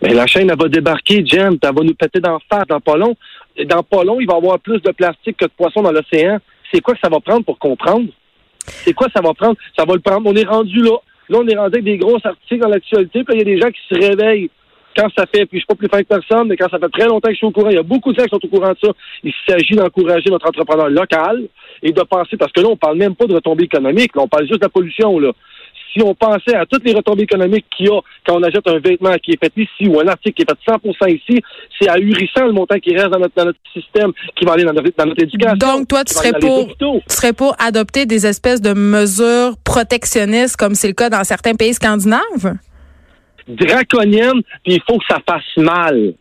Mais 0.04 0.14
la 0.14 0.28
chaîne, 0.28 0.48
elle 0.48 0.60
va 0.60 0.70
débarquer, 0.70 1.25
Jen, 1.25 1.58
elle 1.60 1.75
va 1.75 1.84
nous 1.84 1.96
péter 1.96 2.20
d'en 2.20 2.38
face 2.48 2.68
dans 2.70 2.81
pas 2.81 2.98
long. 2.98 3.16
Dans 3.66 3.81
pas 3.81 4.04
long, 4.04 4.20
il 4.20 4.28
va 4.28 4.36
y 4.36 4.38
avoir 4.38 4.60
plus 4.60 4.80
de 4.80 4.92
plastique 4.92 5.38
que 5.38 5.46
de 5.46 5.52
poissons 5.58 5.81
dans 5.81 5.92
l'océan. 5.92 6.38
C'est 6.74 6.81
quoi 6.81 6.96
que 6.96 7.00
ça 7.04 7.10
va 7.10 7.20
prendre 7.20 7.46
pour 7.46 7.60
comprendre? 7.60 8.08
C'est 8.66 8.94
quoi 8.94 9.08
ça 9.16 9.22
va 9.22 9.34
prendre? 9.34 9.56
Ça 9.78 9.86
va 9.86 9.94
le 9.94 10.00
prendre. 10.00 10.30
On 10.30 10.36
est 10.36 10.48
rendu 10.48 10.81
là. 10.81 10.98
Là, 11.30 11.40
on 11.42 11.48
est 11.48 11.56
rendu 11.56 11.75
avec 11.75 11.84
des 11.84 11.98
grosses 11.98 12.25
articles 12.25 12.62
dans 12.62 12.70
l'actualité, 12.70 13.24
puis 13.24 13.36
il 13.36 13.40
y 13.40 13.42
a 13.42 13.46
des 13.46 13.60
gens 13.60 13.70
qui 13.70 13.80
se 13.90 13.96
réveillent 13.96 14.50
quand 14.96 15.08
ça 15.18 15.25
fait, 15.25 15.46
puis 15.46 15.58
je 15.58 15.60
suis 15.60 15.66
pas 15.66 15.75
plus 15.75 15.88
fin 15.88 16.04
que 16.04 16.08
personne, 16.08 16.48
mais 16.48 16.58
quand 16.58 16.70
ça 16.70 16.78
fait 16.78 16.90
très 16.90 17.08
longtemps 17.08 17.30
que 17.30 17.34
je 17.34 17.38
suis 17.38 17.48
au 17.48 17.52
courant, 17.52 17.70
il 17.70 17.75
y 17.75 17.80
a 17.80 17.84
beaucoup 17.84 18.12
de 18.12 18.20
gens 18.20 18.25
qui 18.25 18.30
sont 18.30 18.46
au 18.46 18.48
courant 18.48 18.72
de 18.72 18.78
ça. 18.84 18.92
Il 19.24 19.34
s'agit 19.48 19.75
d'encourager 19.75 20.30
notre 20.30 20.48
entrepreneur 20.48 20.90
local 20.90 21.48
et 21.81 21.92
de 21.92 22.02
penser, 22.02 22.38
parce 22.38 22.52
que 22.52 22.62
là, 22.62 22.68
on 22.70 22.78
parle 22.78 22.98
même 22.98 23.16
pas 23.16 23.25
de 23.25 23.34
retombées 23.34 23.64
économiques, 23.64 24.12
on 24.16 24.28
parle 24.28 24.44
juste 24.44 24.60
de 24.60 24.66
la 24.66 24.70
pollution, 24.70 25.18
là. 25.18 25.31
Si 25.94 26.01
on 26.01 26.16
pensait 26.16 26.56
à 26.56 26.66
toutes 26.66 26.84
les 26.86 26.94
retombées 26.94 27.24
économiques 27.24 27.66
qu'il 27.75 27.86
y 27.86 27.90
a 27.90 28.00
quand 28.25 28.38
on 28.38 28.44
achète 28.44 28.68
un 28.68 28.80
vêtement 28.80 29.16
qui 29.22 29.31
est 29.31 29.40
fait 29.40 29.54
ici 29.56 29.88
ou 29.88 30.00
un 30.00 30.07
article 30.07 30.34
qui 30.34 30.42
est 30.42 30.50
fait 30.50 30.72
100% 30.72 31.16
ici, 31.16 31.42
c'est 31.80 31.90
ahurissant 31.90 32.45
le 32.45 32.54
montant 32.54 32.80
qui 32.80 32.95
reste 32.95 33.10
dans 33.10 33.19
notre, 33.19 33.36
dans 33.36 33.45
notre 33.45 33.60
système, 33.72 34.12
qui 34.36 34.45
va 34.45 34.54
aller 34.54 34.63
dans 34.63 34.74
notre, 34.74 34.90
dans 34.98 35.06
notre 35.06 35.22
éducation. 35.22 35.57
Donc, 35.57 35.88
toi, 35.88 36.04
tu 36.04 36.13
serais 36.13 36.34
pour, 36.34 36.68
tu 36.78 37.00
serais 37.07 37.34
pour 37.34 37.56
adopter 37.60 38.06
des 38.06 38.25
espèces 38.25 38.62
de 38.62 38.74
mesures 38.74 39.56
protectionnistes 39.63 40.57
comme 40.57 40.75
c'est 40.75 40.88
le 40.88 40.94
cas 40.94 41.10
dans 41.10 41.24
certains 41.24 41.54
pays 41.56 41.74
scandinaves? 41.74 42.57
draconienne, 43.48 44.42
puis 44.63 44.75
il 44.75 44.81
faut 44.88 44.98
que 44.98 45.06
ça 45.10 45.19
fasse 45.28 45.57
mal. 45.57 46.13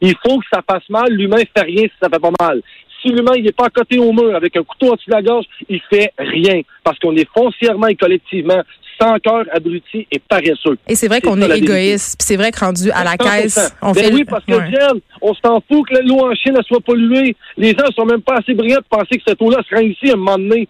Il 0.00 0.14
faut 0.24 0.38
que 0.38 0.46
ça 0.52 0.62
fasse 0.68 0.88
mal. 0.88 1.10
L'humain 1.10 1.42
fait 1.56 1.64
rien 1.64 1.82
si 1.82 1.92
ça 2.00 2.08
fait 2.08 2.18
pas 2.18 2.32
mal. 2.40 2.62
L'humain 3.08 3.32
il 3.36 3.46
est 3.46 3.56
pas 3.56 3.66
à 3.66 3.70
côté 3.70 3.98
au 3.98 4.12
mur 4.12 4.34
avec 4.36 4.54
un 4.56 4.62
couteau 4.62 4.92
au-dessus 4.92 5.08
de 5.10 5.14
la 5.14 5.22
gorge, 5.22 5.46
il 5.68 5.80
fait 5.88 6.12
rien. 6.18 6.60
Parce 6.84 6.98
qu'on 6.98 7.16
est 7.16 7.28
foncièrement 7.36 7.86
et 7.86 7.94
collectivement 7.96 8.60
sans 9.00 9.18
cœur, 9.18 9.44
abruti 9.52 10.06
et 10.12 10.18
paresseux. 10.18 10.76
Et 10.86 10.94
c'est 10.94 11.08
vrai 11.08 11.20
C'est 11.22 11.28
qu'on 11.30 11.40
est 11.40 11.56
égoïste. 11.58 12.20
C'est 12.20 12.36
vrai 12.36 12.50
que 12.52 12.60
rendu 12.60 12.90
à 12.90 13.02
la 13.02 13.12
100%. 13.14 13.16
caisse, 13.42 13.74
on 13.80 13.92
Ben 13.92 14.04
fait. 14.04 14.12
oui, 14.12 14.24
parce 14.24 14.44
que 14.44 14.52
Ouais. 14.52 14.70
Jen, 14.70 15.00
on 15.22 15.32
s'en 15.32 15.62
fout 15.70 15.88
que 15.88 15.96
l'eau 16.06 16.18
en 16.26 16.34
Chine 16.34 16.54
elle 16.58 16.64
soit 16.64 16.80
polluée. 16.80 17.34
Les 17.56 17.70
gens 17.70 17.86
sont 17.96 18.04
même 18.04 18.20
pas 18.20 18.36
assez 18.36 18.52
brillants 18.52 18.80
pour 18.90 18.98
penser 18.98 19.16
que 19.16 19.22
cette 19.26 19.40
eau-là 19.40 19.62
se 19.68 19.74
rend 19.74 19.80
ici 19.80 20.10
à 20.10 20.12
un 20.12 20.16
moment 20.16 20.36
donné. 20.36 20.68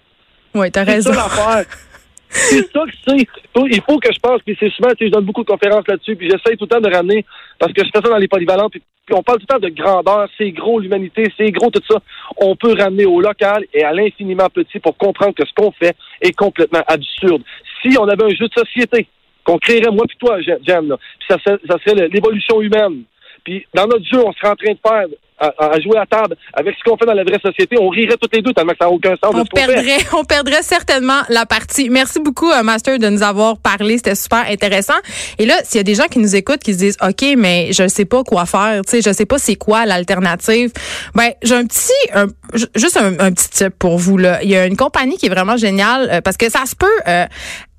Oui, 0.54 0.70
t'as 0.70 0.84
C'est 0.84 0.92
raison. 0.92 1.12
ça 1.12 1.16
l'affaire. 1.16 1.64
C'est 2.30 2.70
ça 2.72 2.84
que 2.84 2.92
c'est. 3.06 3.26
Il 3.70 3.82
faut 3.82 3.98
que 3.98 4.12
je 4.12 4.18
pense, 4.20 4.40
puis 4.42 4.56
c'est 4.58 4.70
souvent, 4.70 4.90
tu 4.90 4.98
sais, 4.98 5.06
je 5.06 5.10
donne 5.10 5.24
beaucoup 5.24 5.42
de 5.42 5.50
conférences 5.50 5.86
là-dessus, 5.88 6.14
puis 6.16 6.30
j'essaie 6.30 6.56
tout 6.56 6.64
le 6.64 6.68
temps 6.68 6.80
de 6.80 6.94
ramener, 6.94 7.24
parce 7.58 7.72
que 7.72 7.82
je 7.84 7.90
fais 7.92 8.00
ça 8.02 8.08
dans 8.08 8.16
les 8.18 8.28
polyvalents, 8.28 8.68
puis, 8.70 8.82
on 9.12 9.22
parle 9.24 9.38
tout 9.40 9.46
le 9.50 9.54
temps 9.58 9.66
de 9.66 9.74
grandeur, 9.74 10.28
c'est 10.38 10.52
gros 10.52 10.78
l'humanité, 10.78 11.24
c'est 11.36 11.50
gros 11.50 11.68
tout 11.70 11.82
ça. 11.90 11.96
On 12.36 12.54
peut 12.54 12.74
ramener 12.78 13.06
au 13.06 13.20
local 13.20 13.64
et 13.74 13.82
à 13.82 13.92
l'infiniment 13.92 14.48
petit 14.54 14.78
pour 14.78 14.96
comprendre 14.96 15.34
que 15.34 15.44
ce 15.44 15.52
qu'on 15.56 15.72
fait 15.72 15.96
est 16.20 16.30
complètement 16.32 16.82
absurde. 16.86 17.42
Si 17.82 17.98
on 17.98 18.04
avait 18.06 18.22
un 18.24 18.28
jeu 18.28 18.46
de 18.46 18.52
société 18.56 19.08
qu'on 19.42 19.58
créerait, 19.58 19.90
moi 19.90 20.04
puis 20.06 20.16
toi, 20.16 20.40
Jen, 20.40 20.86
là, 20.86 20.96
puis 20.96 21.26
ça, 21.28 21.38
serait- 21.44 21.58
ça 21.68 21.76
serait 21.84 22.06
l'évolution 22.08 22.60
humaine. 22.62 23.02
Puis 23.42 23.66
dans 23.74 23.86
notre 23.88 24.04
jeu, 24.04 24.20
on 24.24 24.32
serait 24.34 24.50
en 24.50 24.54
train 24.54 24.72
de 24.74 24.78
faire, 24.86 25.06
à, 25.40 25.52
à 25.58 25.80
jouer 25.80 25.98
à 25.98 26.06
table, 26.06 26.36
avec 26.52 26.74
ce 26.78 26.88
qu'on 26.88 26.96
fait 26.96 27.06
dans 27.06 27.14
la 27.14 27.24
vraie 27.24 27.40
société, 27.44 27.76
on 27.80 27.88
rirait 27.88 28.16
toutes 28.20 28.34
les 28.34 28.42
deux 28.42 28.52
tellement 28.52 28.72
que 28.72 28.78
ça 28.80 28.84
n'a 28.86 28.90
aucun 28.90 29.14
sens 29.22 29.34
de 29.34 29.40
On 29.40 29.44
fait. 29.44 29.66
perdrait, 29.66 29.98
on 30.12 30.24
perdrait 30.24 30.62
certainement 30.62 31.20
la 31.28 31.46
partie. 31.46 31.88
Merci 31.90 32.20
beaucoup, 32.20 32.50
euh, 32.50 32.62
Master, 32.62 32.98
de 32.98 33.08
nous 33.08 33.22
avoir 33.22 33.56
parlé. 33.58 33.96
C'était 33.96 34.14
super 34.14 34.44
intéressant. 34.48 34.94
Et 35.38 35.46
là, 35.46 35.54
s'il 35.64 35.78
y 35.78 35.80
a 35.80 35.84
des 35.84 35.94
gens 35.94 36.04
qui 36.10 36.18
nous 36.18 36.36
écoutent, 36.36 36.62
qui 36.62 36.74
se 36.74 36.78
disent, 36.78 36.96
OK, 37.02 37.24
mais 37.38 37.72
je 37.72 37.88
sais 37.88 38.04
pas 38.04 38.22
quoi 38.22 38.46
faire, 38.46 38.82
tu 38.84 38.90
sais, 38.90 39.02
je 39.02 39.12
sais 39.14 39.26
pas 39.26 39.38
c'est 39.38 39.56
quoi 39.56 39.86
l'alternative. 39.86 40.70
Ben, 41.14 41.30
j'ai 41.42 41.54
un 41.54 41.64
petit, 41.66 41.92
un- 42.14 42.26
ju- 42.54 42.66
juste 42.74 42.96
un, 42.98 43.18
un 43.18 43.32
petit 43.32 43.48
tip 43.48 43.70
pour 43.78 43.98
vous, 43.98 44.18
là. 44.18 44.42
Il 44.42 44.50
y 44.50 44.56
a 44.56 44.66
une 44.66 44.76
compagnie 44.76 45.16
qui 45.16 45.26
est 45.26 45.30
vraiment 45.30 45.56
géniale, 45.56 46.08
euh, 46.12 46.20
parce 46.20 46.36
que 46.36 46.50
ça 46.50 46.64
se 46.66 46.76
peut, 46.76 46.86
euh, 47.08 47.24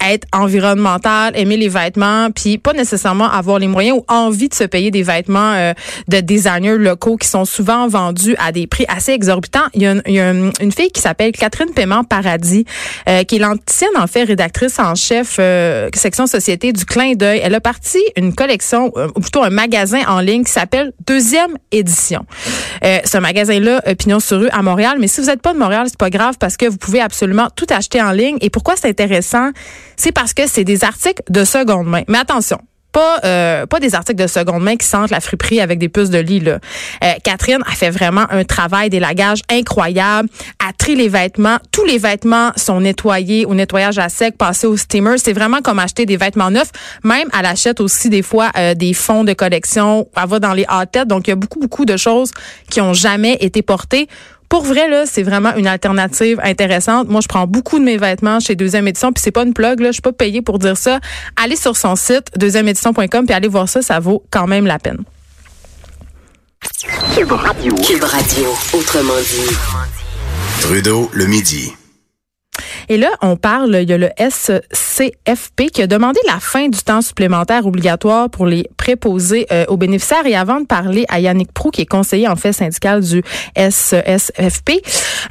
être 0.10 0.28
environnemental, 0.34 1.34
aimer 1.36 1.58
les 1.58 1.70
vêtements, 1.70 2.30
puis 2.32 2.58
pas 2.58 2.74
nécessairement 2.74 3.30
avoir 3.30 3.60
les 3.60 3.68
moyens 3.68 4.00
ou 4.00 4.06
envie 4.08 4.50
de 4.50 4.54
se 4.54 4.64
payer 4.64 4.92
des 4.92 5.04
vêtements 5.04 5.54
euh, 5.54 5.74
de 6.08 6.20
designers 6.20 6.78
locaux 6.78 7.18
qui 7.18 7.28
sont 7.28 7.46
souvent 7.46 7.88
vendus 7.88 8.36
à 8.40 8.52
des 8.52 8.68
prix 8.68 8.86
assez 8.88 9.12
exorbitants. 9.12 9.68
Il 9.74 9.82
y 9.82 9.88
a 9.88 9.92
une, 9.92 10.02
y 10.08 10.20
a 10.20 10.32
une, 10.32 10.52
une 10.60 10.72
fille 10.72 10.92
qui 10.92 11.02
s'appelle 11.02 11.32
Catherine 11.32 11.74
Paiement 11.74 12.04
Paradis, 12.04 12.66
euh, 13.08 13.24
qui 13.24 13.38
est 13.38 13.40
l'ancienne 13.40 13.90
en 13.98 14.08
fait 14.08 14.24
rédactrice 14.24 14.80
en 14.80 14.96
chef 14.96 15.38
euh, 15.40 15.90
section 15.94 16.28
société 16.28 16.74
du 16.74 16.86
Clin 16.86 17.14
d'œil. 17.14 17.40
Elle 17.44 17.56
a 17.56 17.62
parti 17.62 18.00
une 18.18 18.34
collection, 18.34 18.92
euh, 18.98 19.08
ou 19.16 19.20
plutôt 19.20 19.44
un 19.44 19.50
magasin 19.50 20.02
en 20.08 20.20
ligne 20.20 20.44
qui 20.44 20.52
s'appelle 20.52 20.94
Deuxième 21.06 21.58
Édition. 21.72 22.26
Euh, 22.84 23.00
ce 23.06 23.18
magasin-là, 23.18 23.82
euh, 23.88 23.96
Pignon 23.96 24.20
sur 24.20 24.40
rue 24.40 24.50
à 24.50 24.62
Montréal. 24.62 24.98
Mais 25.00 25.08
si 25.08 25.22
vous 25.22 25.28
n'êtes 25.28 25.42
pas 25.42 25.54
de 25.54 25.60
Montréal, 25.60 25.86
c'est 25.88 25.98
pas 25.98 26.10
grave 26.10 26.36
parce 26.40 26.58
que 26.58 26.66
vous 26.66 26.78
pouvez 26.78 27.02
absolument 27.02 27.48
tout 27.56 27.68
acheter 27.70 28.02
en 28.02 28.12
ligne. 28.12 28.38
Et 28.42 28.50
pourquoi 28.50 28.76
c'est 28.76 28.90
intéressant? 28.90 29.52
C'est 29.98 30.12
parce 30.12 30.34
que 30.34 30.48
c'est 30.48 30.64
des 30.64 30.84
articles 30.84 31.24
de 31.30 31.44
seconde 31.44 31.88
main. 31.88 32.04
Mais 32.08 32.18
attention, 32.18 32.60
pas 32.92 33.20
euh, 33.24 33.66
pas 33.66 33.80
des 33.80 33.96
articles 33.96 34.22
de 34.22 34.28
seconde 34.28 34.64
main 34.64 34.76
qui 34.76 34.86
sentent 34.86 35.12
la 35.12 35.22
friperie 35.22 35.62
avec 35.62 35.80
des 35.80 35.90
puces 35.90 36.10
de 36.10 36.20
lit. 36.20 36.40
Là. 36.40 36.60
Euh, 37.04 37.12
Catherine 37.24 37.62
a 37.66 37.72
fait 37.72 37.90
vraiment 37.90 38.26
un 38.30 38.44
travail 38.44 38.90
d'élagage 38.90 39.42
incroyable. 39.50 40.30
A 40.60 40.74
trie 40.74 40.96
les 40.96 41.08
vêtements. 41.08 41.58
Tous 41.72 41.86
les 41.86 41.98
vêtements 41.98 42.52
sont 42.56 42.82
nettoyés 42.82 43.46
au 43.46 43.54
nettoyage 43.54 43.98
à 43.98 44.10
sec, 44.10 44.38
passés 44.38 44.68
au 44.68 44.78
steamer. 44.78 45.18
C'est 45.18 45.34
vraiment 45.34 45.62
comme 45.62 45.80
acheter 45.80 46.06
des 46.06 46.18
vêtements 46.18 46.52
neufs. 46.52 46.72
Même 47.04 47.30
elle 47.38 47.46
achète 47.46 47.80
aussi 47.80 48.10
des 48.10 48.22
fois 48.22 48.52
euh, 48.58 48.74
des 48.74 48.94
fonds 48.94 49.24
de 49.24 49.34
collection. 49.34 50.08
Elle 50.22 50.30
va 50.30 50.40
dans 50.40 50.54
les 50.54 50.66
hot 50.70 51.06
Donc 51.06 51.28
il 51.28 51.32
y 51.32 51.34
a 51.34 51.38
beaucoup 51.38 51.60
beaucoup 51.60 51.86
de 51.86 51.98
choses 51.98 52.32
qui 52.70 52.82
ont 52.82 52.94
jamais 52.94 53.38
été 53.40 53.62
portées 53.62 54.08
pour 54.52 54.64
vrai, 54.64 54.90
là, 54.90 55.06
c'est 55.06 55.24
vraiment 55.24 55.56
une 55.56 55.66
alternative 55.66 56.42
intéressante. 56.44 57.08
Moi, 57.08 57.22
je 57.22 57.28
prends 57.30 57.48
beaucoup 57.48 57.80
de 57.80 57.86
mes 57.86 57.96
vêtements 57.96 58.42
chez 58.42 58.54
Deuxième 58.54 58.86
Édition, 58.86 59.14
puis 59.14 59.22
c'est 59.24 59.32
pas 59.32 59.44
une 59.44 59.54
plug, 59.54 59.80
là, 59.80 59.88
je 59.88 59.94
suis 59.94 60.02
pas 60.02 60.12
payée 60.12 60.42
pour 60.42 60.60
dire 60.60 60.76
ça. 60.76 61.00
Allez 61.42 61.56
sur 61.56 61.78
son 61.78 61.96
site, 61.96 62.28
deuxièmeédition.com, 62.36 63.26
puis 63.26 63.34
allez 63.34 63.48
voir 63.48 63.70
ça, 63.70 63.82
ça 63.82 64.02
vaut 64.02 64.26
quand 64.30 64.48
même 64.48 64.68
la 64.68 64.78
peine. 64.78 65.06
Cube 67.16 67.32
Radio. 67.32 67.76
Cube 67.76 68.04
Radio, 68.04 68.48
autrement 68.74 69.22
dit. 69.22 69.56
Trudeau, 70.60 71.10
le 71.14 71.28
midi. 71.28 71.72
Et 72.90 72.98
là, 72.98 73.10
on 73.22 73.38
parle, 73.38 73.80
il 73.82 73.90
y 73.90 73.94
a 73.94 73.98
le 73.98 74.10
SCFP 74.18 75.72
qui 75.72 75.82
a 75.82 75.88
demandé 75.88 76.20
la 76.28 76.42
fin 76.42 76.68
du 76.68 76.80
temps 76.80 77.02
supplémentaire 77.02 77.66
obligatoire 77.66 78.30
pour 78.30 78.46
les 78.46 78.68
préposés 78.82 79.46
euh, 79.52 79.64
aux 79.68 79.78
bénéficiaires. 79.78 80.26
Et 80.26 80.36
avant 80.36 80.60
de 80.60 80.66
parler 80.66 81.06
à 81.08 81.20
Yannick 81.20 81.52
Prou, 81.52 81.70
qui 81.70 81.82
est 81.82 81.86
conseiller 81.86 82.28
en 82.28 82.36
fait 82.36 82.52
syndical 82.52 83.02
du 83.02 83.22
SCFP, 83.56 84.82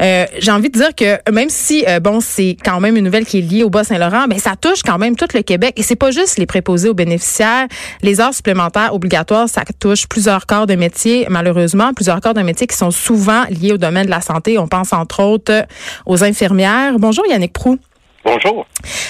euh, 0.01 0.25
j'ai 0.39 0.53
envie 0.53 0.71
de 0.71 0.79
dire 0.79 0.95
que 0.95 1.19
même 1.33 1.49
si, 1.51 1.85
euh, 1.89 1.99
bon, 1.99 2.21
c'est 2.21 2.57
quand 2.65 2.79
même 2.79 2.97
une 2.97 3.05
nouvelle 3.05 3.27
qui 3.27 3.39
est 3.39 3.43
liée 3.43 3.65
au 3.65 3.71
Bas-Saint-Laurent, 3.71 4.27
mais 4.29 4.39
ça 4.39 4.55
touche 4.55 4.85
quand 4.85 4.99
même 4.99 5.17
tout 5.17 5.27
le 5.35 5.43
Québec. 5.43 5.75
Et 5.77 5.83
c'est 5.83 5.97
pas 5.97 6.13
juste 6.13 6.39
les 6.39 6.47
préposés 6.47 6.89
aux 6.89 6.95
bénéficiaires. 6.95 7.67
Les 8.03 8.21
heures 8.21 8.35
supplémentaires 8.35 8.95
obligatoires, 8.95 9.49
ça 9.49 9.65
touche 9.81 10.07
plusieurs 10.07 10.47
corps 10.47 10.69
de 10.69 10.77
métier, 10.77 11.27
malheureusement, 11.29 11.93
plusieurs 11.93 12.21
corps 12.21 12.35
de 12.35 12.43
métier 12.43 12.69
qui 12.69 12.77
sont 12.77 12.93
souvent 12.93 13.43
liés 13.51 13.73
au 13.73 13.79
domaine 13.79 14.07
de 14.07 14.11
la 14.11 14.21
santé. 14.21 14.59
On 14.59 14.69
pense 14.69 14.93
entre 14.93 15.25
autres 15.25 15.67
aux 16.07 16.23
infirmières. 16.23 17.01
Bonjour 17.01 17.27
Yannick 17.27 17.53
Prou. 17.53 17.79
Bonjour. 18.25 18.67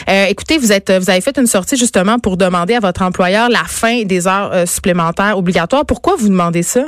Euh, 0.09 0.27
écoutez, 0.29 0.57
vous 0.59 0.73
êtes, 0.73 0.91
vous 0.91 1.11
avez 1.11 1.21
fait 1.21 1.37
une 1.37 1.47
sortie 1.47 1.77
justement 1.77 2.19
pour 2.19 2.37
demander 2.37 2.75
à 2.75 2.81
votre 2.81 3.03
employeur 3.03 3.49
la 3.49 3.65
fin 3.67 4.03
des 4.05 4.29
heures 4.29 4.53
euh, 4.53 4.67
supplémentaires 4.67 5.37
obligatoires. 5.37 5.85
Pourquoi 5.87 6.15
vous 6.17 6.29
demandez 6.29 6.63
ça? 6.63 6.85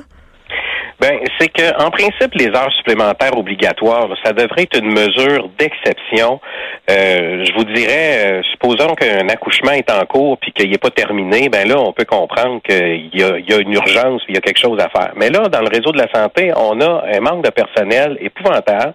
Ben, 1.00 1.18
c'est 1.40 1.48
que 1.48 1.82
en 1.84 1.90
principe, 1.90 2.32
les 2.34 2.46
heures 2.46 2.72
supplémentaires 2.76 3.36
obligatoires, 3.36 4.06
ça 4.22 4.32
devrait 4.32 4.62
être 4.62 4.78
une 4.78 4.92
mesure 4.92 5.50
d'exception. 5.58 6.40
Euh, 6.88 7.44
je 7.44 7.52
vous 7.54 7.64
dirais, 7.64 8.40
supposons 8.52 8.94
qu'un 8.94 9.28
accouchement 9.28 9.72
est 9.72 9.90
en 9.90 10.06
cours 10.06 10.38
puis 10.38 10.52
qu'il 10.52 10.70
n'est 10.70 10.78
pas 10.78 10.90
terminé, 10.90 11.48
ben 11.48 11.66
là, 11.66 11.74
on 11.80 11.92
peut 11.92 12.04
comprendre 12.04 12.62
qu'il 12.62 13.10
y 13.12 13.18
y 13.18 13.52
a 13.52 13.58
une 13.58 13.72
urgence, 13.72 14.22
il 14.28 14.36
y 14.36 14.38
a 14.38 14.40
quelque 14.40 14.60
chose 14.60 14.78
à 14.78 14.88
faire. 14.90 15.12
Mais 15.16 15.28
là, 15.28 15.48
dans 15.48 15.60
le 15.60 15.68
réseau 15.68 15.90
de 15.90 15.98
la 15.98 16.08
santé, 16.14 16.52
on 16.56 16.80
a 16.80 17.02
un 17.12 17.18
manque 17.18 17.44
de 17.44 17.50
personnel 17.50 18.16
épouvantable 18.20 18.94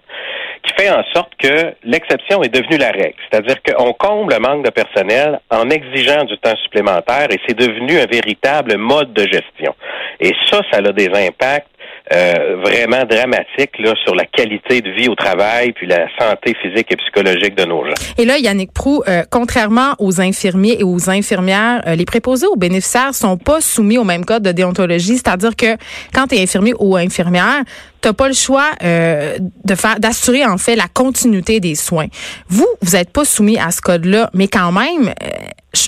qui 0.62 0.72
fait 0.76 0.90
en 0.90 1.02
sorte 1.14 1.32
que 1.38 1.74
l'exception 1.84 2.42
est 2.42 2.54
devenue 2.54 2.78
la 2.78 2.90
règle. 2.90 3.16
C'est-à-dire 3.30 3.56
qu'on 3.62 3.92
comble 3.92 4.34
le 4.34 4.40
manque 4.40 4.64
de 4.64 4.70
personnel 4.70 5.40
en 5.50 5.68
exigeant 5.70 6.24
du 6.24 6.36
temps 6.38 6.56
supplémentaire 6.64 7.28
et 7.30 7.38
c'est 7.46 7.58
devenu 7.58 7.98
un 7.98 8.06
véritable 8.06 8.76
mode 8.76 9.12
de 9.12 9.22
gestion. 9.22 9.74
Et 10.20 10.32
ça, 10.50 10.60
ça 10.70 10.78
a 10.78 10.92
des 10.92 11.08
impacts 11.08 11.68
euh, 12.10 12.56
vraiment 12.64 13.04
dramatique 13.04 13.78
là, 13.78 13.92
sur 14.02 14.14
la 14.14 14.24
qualité 14.24 14.80
de 14.80 14.90
vie 14.92 15.08
au 15.10 15.14
travail 15.14 15.72
puis 15.72 15.86
la 15.86 16.06
santé 16.18 16.54
physique 16.62 16.90
et 16.90 16.96
psychologique 16.96 17.54
de 17.54 17.64
nos 17.64 17.84
gens. 17.84 17.92
Et 18.16 18.24
là, 18.24 18.38
Yannick 18.38 18.72
Prou, 18.72 19.02
euh, 19.06 19.24
contrairement 19.30 19.94
aux 19.98 20.18
infirmiers 20.18 20.78
et 20.80 20.84
aux 20.84 21.10
infirmières, 21.10 21.82
euh, 21.86 21.96
les 21.96 22.06
préposés 22.06 22.46
aux 22.46 22.56
bénéficiaires 22.56 23.12
sont 23.12 23.36
pas 23.36 23.60
soumis 23.60 23.98
au 23.98 24.04
même 24.04 24.24
code 24.24 24.42
de 24.42 24.52
déontologie, 24.52 25.16
c'est-à-dire 25.16 25.54
que 25.54 25.76
quand 26.14 26.28
tu 26.28 26.36
es 26.36 26.42
infirmier 26.42 26.72
ou 26.78 26.96
infirmière, 26.96 27.62
t'as 28.00 28.12
pas 28.12 28.28
le 28.28 28.34
choix 28.34 28.70
de 28.80 29.74
faire 29.74 29.98
d'assurer 29.98 30.44
en 30.44 30.58
fait 30.58 30.76
la 30.76 30.88
continuité 30.88 31.60
des 31.60 31.74
soins. 31.74 32.06
Vous, 32.48 32.66
vous 32.82 32.96
êtes 32.96 33.12
pas 33.12 33.24
soumis 33.24 33.58
à 33.58 33.70
ce 33.70 33.80
code-là, 33.80 34.30
mais 34.34 34.48
quand 34.48 34.72
même, 34.72 35.12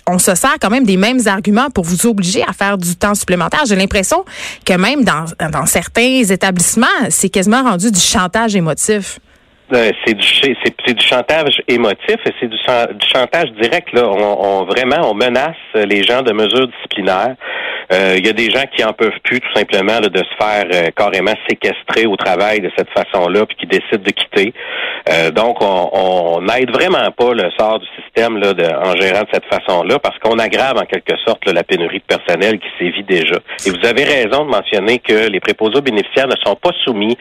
on 0.09 0.19
se 0.19 0.35
sert 0.35 0.55
quand 0.61 0.71
même 0.71 0.85
des 0.85 0.97
mêmes 0.97 1.21
arguments 1.27 1.71
pour 1.71 1.85
vous 1.85 2.07
obliger 2.07 2.43
à 2.43 2.53
faire 2.53 2.79
du 2.79 2.97
temps 2.97 3.15
supplémentaire. 3.15 3.61
J'ai 3.67 3.77
l'impression 3.77 4.25
que 4.65 4.75
même 4.75 5.05
dans, 5.05 5.25
dans 5.51 5.67
certains 5.67 6.23
établissements, 6.23 6.87
c'est 7.09 7.29
quasiment 7.29 7.63
rendu 7.63 7.91
du 7.91 8.01
chantage 8.01 8.55
émotif. 8.57 9.19
Euh, 9.73 9.93
c'est 10.05 10.15
du 10.15 10.27
c'est 10.27 10.95
du 10.95 11.07
chantage 11.07 11.63
émotif 11.69 12.17
et 12.27 12.33
c'est 12.41 12.49
du, 12.49 12.57
du, 12.57 13.07
chantage 13.07 13.53
direct 13.61 13.93
là. 13.93 14.03
On, 14.05 14.45
on, 14.45 14.65
vraiment 14.65 15.09
on 15.09 15.15
menace 15.15 15.55
les 15.75 16.03
gens 16.03 16.23
de 16.23 16.33
mesures 16.33 16.67
disciplinaires. 16.67 17.37
Euh, 17.93 18.15
il 18.19 18.27
y 18.27 18.29
a 18.29 18.33
des 18.33 18.51
gens 18.51 18.65
qui 18.75 18.85
en 18.85 18.93
peuvent 18.93 19.19
plus 19.25 19.41
tout 19.41 19.53
simplement 19.55 19.99
de 20.01 20.19
se 20.19 20.35
faire 20.39 20.65
euh, 20.73 20.91
carrément 20.97 21.35
séquestrer 21.49 22.07
au 22.07 22.17
travail 22.17 22.61
de 22.61 22.71
cette 22.77 22.89
façon-là, 22.91 23.47
puis 23.47 23.57
qui 23.57 23.67
décident 23.67 24.03
de 24.03 24.11
quitter. 24.11 24.55
Euh, 25.09 25.31
donc, 25.31 25.57
on 25.61 26.41
n'aide 26.43 26.71
vraiment 26.71 27.11
pas 27.11 27.33
le 27.35 27.51
sort 27.59 27.81
du 27.81 27.87
système 28.01 28.37
là, 28.37 28.55
de, 28.55 28.65
en 28.65 28.95
gérant 28.97 29.23
de 29.23 29.29
cette 29.33 29.47
façon-là, 29.47 29.99
parce 29.99 30.19
qu'on 30.21 30.39
aggrave 30.39 30.77
en 30.77 30.85
quelque 30.85 31.17
sorte 31.27 31.51
la 31.51 31.65
pénurie 31.65 31.99
de 31.99 32.17
personnel 32.17 32.61
qui 32.61 32.69
sévit 32.79 33.03
déjà. 33.03 33.37
Et 33.67 33.71
vous 33.71 33.87
avez 33.87 34.05
raison 34.05 34.45
de 34.45 34.51
mentionner 34.51 34.99
que 35.01 35.29
les 35.29 35.41
préposés 35.41 35.81
bénéficiaires 35.81 36.29
ne 36.29 36.37
sont 36.45 36.55
pas 36.55 36.71
soumis 36.85 37.17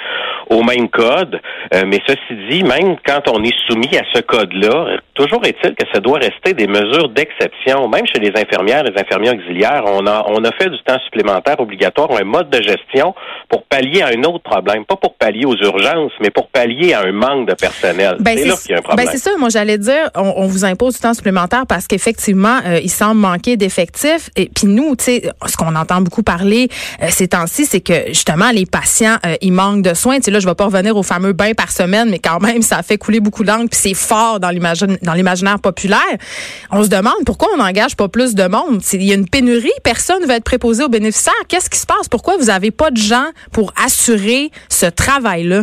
au 0.49 0.61
même 0.61 0.89
code, 0.89 1.39
mais 1.85 1.99
ceci 2.07 2.35
dit, 2.49 2.63
même 2.63 2.97
quand 3.05 3.27
on 3.29 3.43
est 3.43 3.55
soumis 3.67 3.95
à 3.97 4.03
ce 4.13 4.21
code-là, 4.21 4.97
toujours 5.13 5.45
est-il 5.45 5.75
que 5.75 5.85
ça 5.93 5.99
doit 5.99 6.19
rester 6.19 6.53
des 6.53 6.67
mesures 6.67 7.09
d'exception. 7.09 7.87
Même 7.87 8.05
chez 8.07 8.19
les 8.19 8.31
infirmières, 8.35 8.83
les 8.83 8.99
infirmières 8.99 9.35
auxiliaires, 9.35 9.83
on 9.85 10.05
a, 10.07 10.25
on 10.27 10.43
a 10.43 10.51
fait 10.59 10.69
du 10.69 10.81
temps 10.83 10.99
supplémentaire 11.05 11.59
obligatoire 11.59 12.09
un 12.11 12.23
mode 12.23 12.49
de 12.49 12.61
gestion 12.61 13.13
pour 13.49 13.63
pallier 13.63 14.01
à 14.01 14.07
un 14.07 14.23
autre 14.23 14.43
problème, 14.43 14.85
pas 14.85 14.95
pour 14.95 15.15
pallier 15.15 15.45
aux 15.45 15.55
urgences, 15.55 16.11
mais 16.21 16.29
pour 16.29 16.47
pallier 16.49 16.93
à 16.93 17.01
un 17.01 17.11
manque 17.11 17.47
de 17.47 17.53
personnel. 17.53 18.17
Ben, 18.19 18.37
c'est 18.37 18.45
là 18.45 18.55
qu'il 18.55 18.71
y 18.71 18.73
a 18.75 18.77
un 18.77 18.81
problème. 18.81 19.05
Ben, 19.05 19.11
c'est 19.11 19.17
ça, 19.19 19.31
moi 19.37 19.49
j'allais 19.49 19.77
dire, 19.77 20.09
on, 20.15 20.47
vous 20.47 20.65
impose 20.65 20.95
du 20.95 20.99
temps 20.99 21.13
supplémentaire 21.13 21.65
parce 21.67 21.87
qu'effectivement, 21.87 22.59
euh, 22.65 22.79
il 22.83 22.89
semble 22.89 23.21
manquer 23.21 23.57
d'effectifs. 23.57 24.29
Et 24.35 24.49
puis 24.53 24.67
nous, 24.67 24.95
tu 24.95 25.05
sais, 25.05 25.31
ce 25.45 25.57
qu'on 25.57 25.75
entend 25.75 26.01
beaucoup 26.01 26.23
parler 26.23 26.69
euh, 27.01 27.07
ces 27.09 27.29
temps-ci, 27.29 27.65
c'est 27.65 27.81
que 27.81 28.07
justement 28.07 28.51
les 28.51 28.65
patients, 28.65 29.17
euh, 29.25 29.35
ils 29.41 29.53
manquent 29.53 29.83
de 29.83 29.93
soins. 29.93 30.17
Tu 30.17 30.23
sais 30.23 30.31
là, 30.31 30.39
je 30.39 30.47
vais 30.47 30.55
pas 30.55 30.65
revenir 30.65 30.95
au 30.97 31.03
fameux 31.03 31.33
bain 31.33 31.53
par 31.53 31.71
semaine, 31.71 32.09
mais 32.09 32.19
quand 32.19 32.39
même, 32.39 32.61
ça 32.61 32.81
fait 32.83 32.97
couler 32.97 33.19
beaucoup 33.19 33.43
d'encre, 33.43 33.69
puis 33.71 33.79
c'est 33.79 33.93
fort 33.93 34.39
dans 34.39 34.49
l'imaginaire 34.49 35.59
populaire. 35.59 35.99
On 36.71 36.83
se 36.83 36.89
demande 36.89 37.23
pourquoi 37.25 37.49
on 37.53 37.57
n'engage 37.57 37.95
pas 37.95 38.07
plus 38.07 38.35
de 38.35 38.47
monde. 38.47 38.81
Il 38.93 39.03
y 39.03 39.11
a 39.11 39.15
une 39.15 39.29
pénurie, 39.29 39.71
personne 39.83 40.21
ne 40.21 40.27
va 40.27 40.35
être 40.35 40.43
préposé 40.49 40.83
aux 40.83 40.89
bénéficiaires. 40.89 41.45
Qu'est-ce 41.47 41.69
qui 41.69 41.77
se 41.77 41.85
passe? 41.85 42.09
Pourquoi 42.09 42.35
vous 42.37 42.45
n'avez 42.45 42.71
pas 42.71 42.89
de 42.89 42.97
gens 42.97 43.29
pour 43.53 43.71
assurer 43.77 44.49
ce 44.67 44.87
travail-là? 44.87 45.61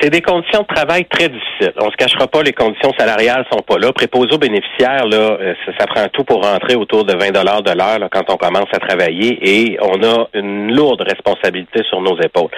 C'est 0.00 0.08
des 0.08 0.22
conditions 0.22 0.62
de 0.62 0.74
travail 0.74 1.04
très 1.04 1.28
difficiles. 1.28 1.74
On 1.76 1.90
se 1.90 1.96
cachera 1.96 2.26
pas, 2.26 2.42
les 2.42 2.54
conditions 2.54 2.90
salariales 2.98 3.44
sont 3.52 3.60
pas 3.60 3.76
là. 3.76 3.92
Préposés 3.92 4.32
aux 4.32 4.38
bénéficiaires, 4.38 5.04
là, 5.06 5.36
euh, 5.38 5.54
ça, 5.78 5.86
prend 5.86 6.08
tout 6.08 6.24
pour 6.24 6.42
rentrer 6.42 6.74
autour 6.74 7.04
de 7.04 7.12
20 7.12 7.32
dollars 7.32 7.62
de 7.62 7.72
l'heure 7.72 8.08
quand 8.10 8.24
on 8.30 8.36
commence 8.36 8.72
à 8.72 8.78
travailler 8.78 9.38
et 9.42 9.76
on 9.82 10.02
a 10.02 10.26
une 10.32 10.74
lourde 10.74 11.02
responsabilité 11.02 11.82
sur 11.90 12.00
nos 12.00 12.18
épaules. 12.18 12.50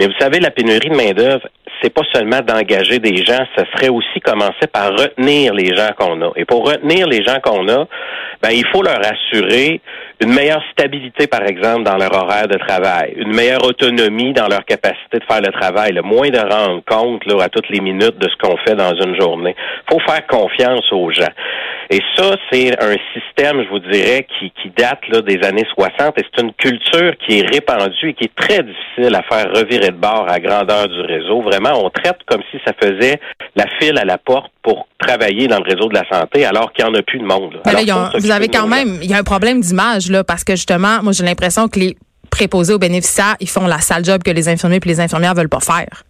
Mais 0.00 0.06
vous 0.06 0.18
savez, 0.18 0.40
la 0.40 0.50
pénurie 0.50 0.90
de 0.90 0.96
main-d'œuvre, 0.96 1.46
c'est 1.80 1.90
pas 1.90 2.02
seulement 2.12 2.40
d'engager 2.40 2.98
des 2.98 3.24
gens, 3.24 3.44
ce 3.56 3.64
serait 3.74 3.90
aussi 3.90 4.20
commencer 4.20 4.66
par 4.72 4.90
retenir 4.90 5.54
les 5.54 5.74
gens 5.76 5.90
qu'on 5.98 6.20
a. 6.22 6.32
Et 6.36 6.44
pour 6.44 6.66
retenir 6.66 7.06
les 7.06 7.22
gens 7.24 7.38
qu'on 7.42 7.68
a, 7.68 7.86
ben, 8.42 8.50
il 8.50 8.66
faut 8.72 8.82
leur 8.82 9.00
assurer 9.00 9.80
une 10.20 10.32
meilleure 10.32 10.62
stabilité, 10.72 11.26
par 11.26 11.42
exemple, 11.42 11.82
dans 11.82 11.96
leur 11.96 12.12
horaire 12.14 12.46
de 12.46 12.56
travail, 12.56 13.14
une 13.16 13.34
meilleure 13.34 13.64
autonomie 13.64 14.32
dans 14.32 14.46
leur 14.46 14.64
capacité 14.64 15.18
de 15.18 15.24
faire 15.24 15.40
le 15.40 15.52
travail, 15.52 15.92
le 15.92 16.02
moins 16.02 16.30
de 16.30 16.38
rendre 16.38 16.82
compte 16.86 17.24
là, 17.26 17.42
à 17.44 17.48
toutes 17.48 17.68
les 17.68 17.80
minutes 17.80 18.18
de 18.18 18.28
ce 18.28 18.36
qu'on 18.36 18.56
fait 18.58 18.74
dans 18.74 18.94
une 18.94 19.20
journée. 19.20 19.56
faut 19.90 20.00
faire 20.00 20.26
confiance 20.26 20.90
aux 20.92 21.10
gens. 21.10 21.32
Et 21.90 22.00
ça, 22.16 22.36
c'est 22.50 22.82
un 22.82 22.96
système, 23.12 23.62
je 23.62 23.68
vous 23.68 23.78
dirais, 23.78 24.26
qui, 24.38 24.52
qui 24.62 24.70
date 24.76 25.00
là, 25.08 25.20
des 25.20 25.38
années 25.46 25.66
60 25.74 26.18
et 26.18 26.22
c'est 26.24 26.42
une 26.42 26.52
culture 26.54 27.12
qui 27.26 27.40
est 27.40 27.46
répandue 27.46 28.10
et 28.10 28.14
qui 28.14 28.24
est 28.24 28.34
très 28.34 28.62
difficile 28.62 29.14
à 29.14 29.22
faire 29.22 29.50
revirer 29.52 29.88
de 29.88 29.96
bord 29.96 30.26
à 30.28 30.40
grandeur 30.40 30.88
du 30.88 31.00
réseau. 31.00 31.42
Vraiment, 31.42 31.84
on 31.84 31.90
traite 31.90 32.18
comme 32.26 32.42
si 32.50 32.58
ça 32.66 32.72
faisait 32.80 33.20
la 33.56 33.66
file 33.78 33.98
à 33.98 34.04
la 34.04 34.18
porte 34.18 34.52
pour 34.62 34.86
travailler 34.98 35.46
dans 35.46 35.58
le 35.58 35.64
réseau 35.64 35.88
de 35.88 35.94
la 35.94 36.04
santé 36.10 36.44
alors 36.44 36.72
qu'il 36.72 36.84
n'y 36.84 36.90
en 36.90 36.94
a 36.94 37.02
plus 37.02 37.18
de 37.18 37.24
monde. 37.24 37.60
vous 38.18 38.30
avez 38.30 38.48
quand 38.48 38.66
même, 38.66 38.98
il 39.02 39.10
y 39.10 39.14
a 39.14 39.18
un 39.18 39.24
problème 39.24 39.60
d'image 39.60 40.10
là 40.10 40.24
parce 40.24 40.44
que 40.44 40.56
justement, 40.56 41.02
moi 41.02 41.12
j'ai 41.12 41.24
l'impression 41.24 41.68
que 41.68 41.78
les 41.78 41.96
préposés 42.30 42.74
aux 42.74 42.78
bénéficiaires, 42.78 43.36
ils 43.40 43.48
font 43.48 43.66
la 43.66 43.78
sale 43.78 44.04
job 44.04 44.22
que 44.22 44.30
les 44.30 44.48
infirmiers 44.48 44.80
et 44.84 44.88
les 44.88 45.00
infirmières 45.00 45.34
veulent 45.34 45.48
pas 45.48 45.60
faire. 45.60 46.02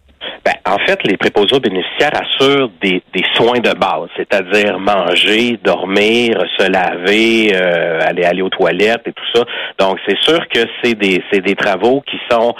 Ben, 0.43 0.53
en 0.65 0.77
fait, 0.79 0.99
les 1.05 1.17
préposés 1.17 1.59
bénéficiaires 1.59 2.11
assurent 2.13 2.69
des, 2.81 3.01
soins 3.33 3.59
de 3.59 3.73
base, 3.73 4.09
c'est-à-dire 4.15 4.79
manger, 4.79 5.59
dormir, 5.63 6.43
se 6.57 6.69
laver, 6.69 7.55
euh, 7.55 7.99
aller 8.01 8.23
aller 8.23 8.41
aux 8.41 8.49
toilettes 8.49 9.07
et 9.07 9.13
tout 9.13 9.25
ça. 9.33 9.43
Donc, 9.79 9.99
c'est 10.07 10.17
sûr 10.19 10.47
que 10.49 10.61
c'est 10.83 10.95
des 10.95 11.23
c'est 11.31 11.41
des 11.41 11.55
travaux 11.55 12.01
qui 12.01 12.17
sont 12.29 12.55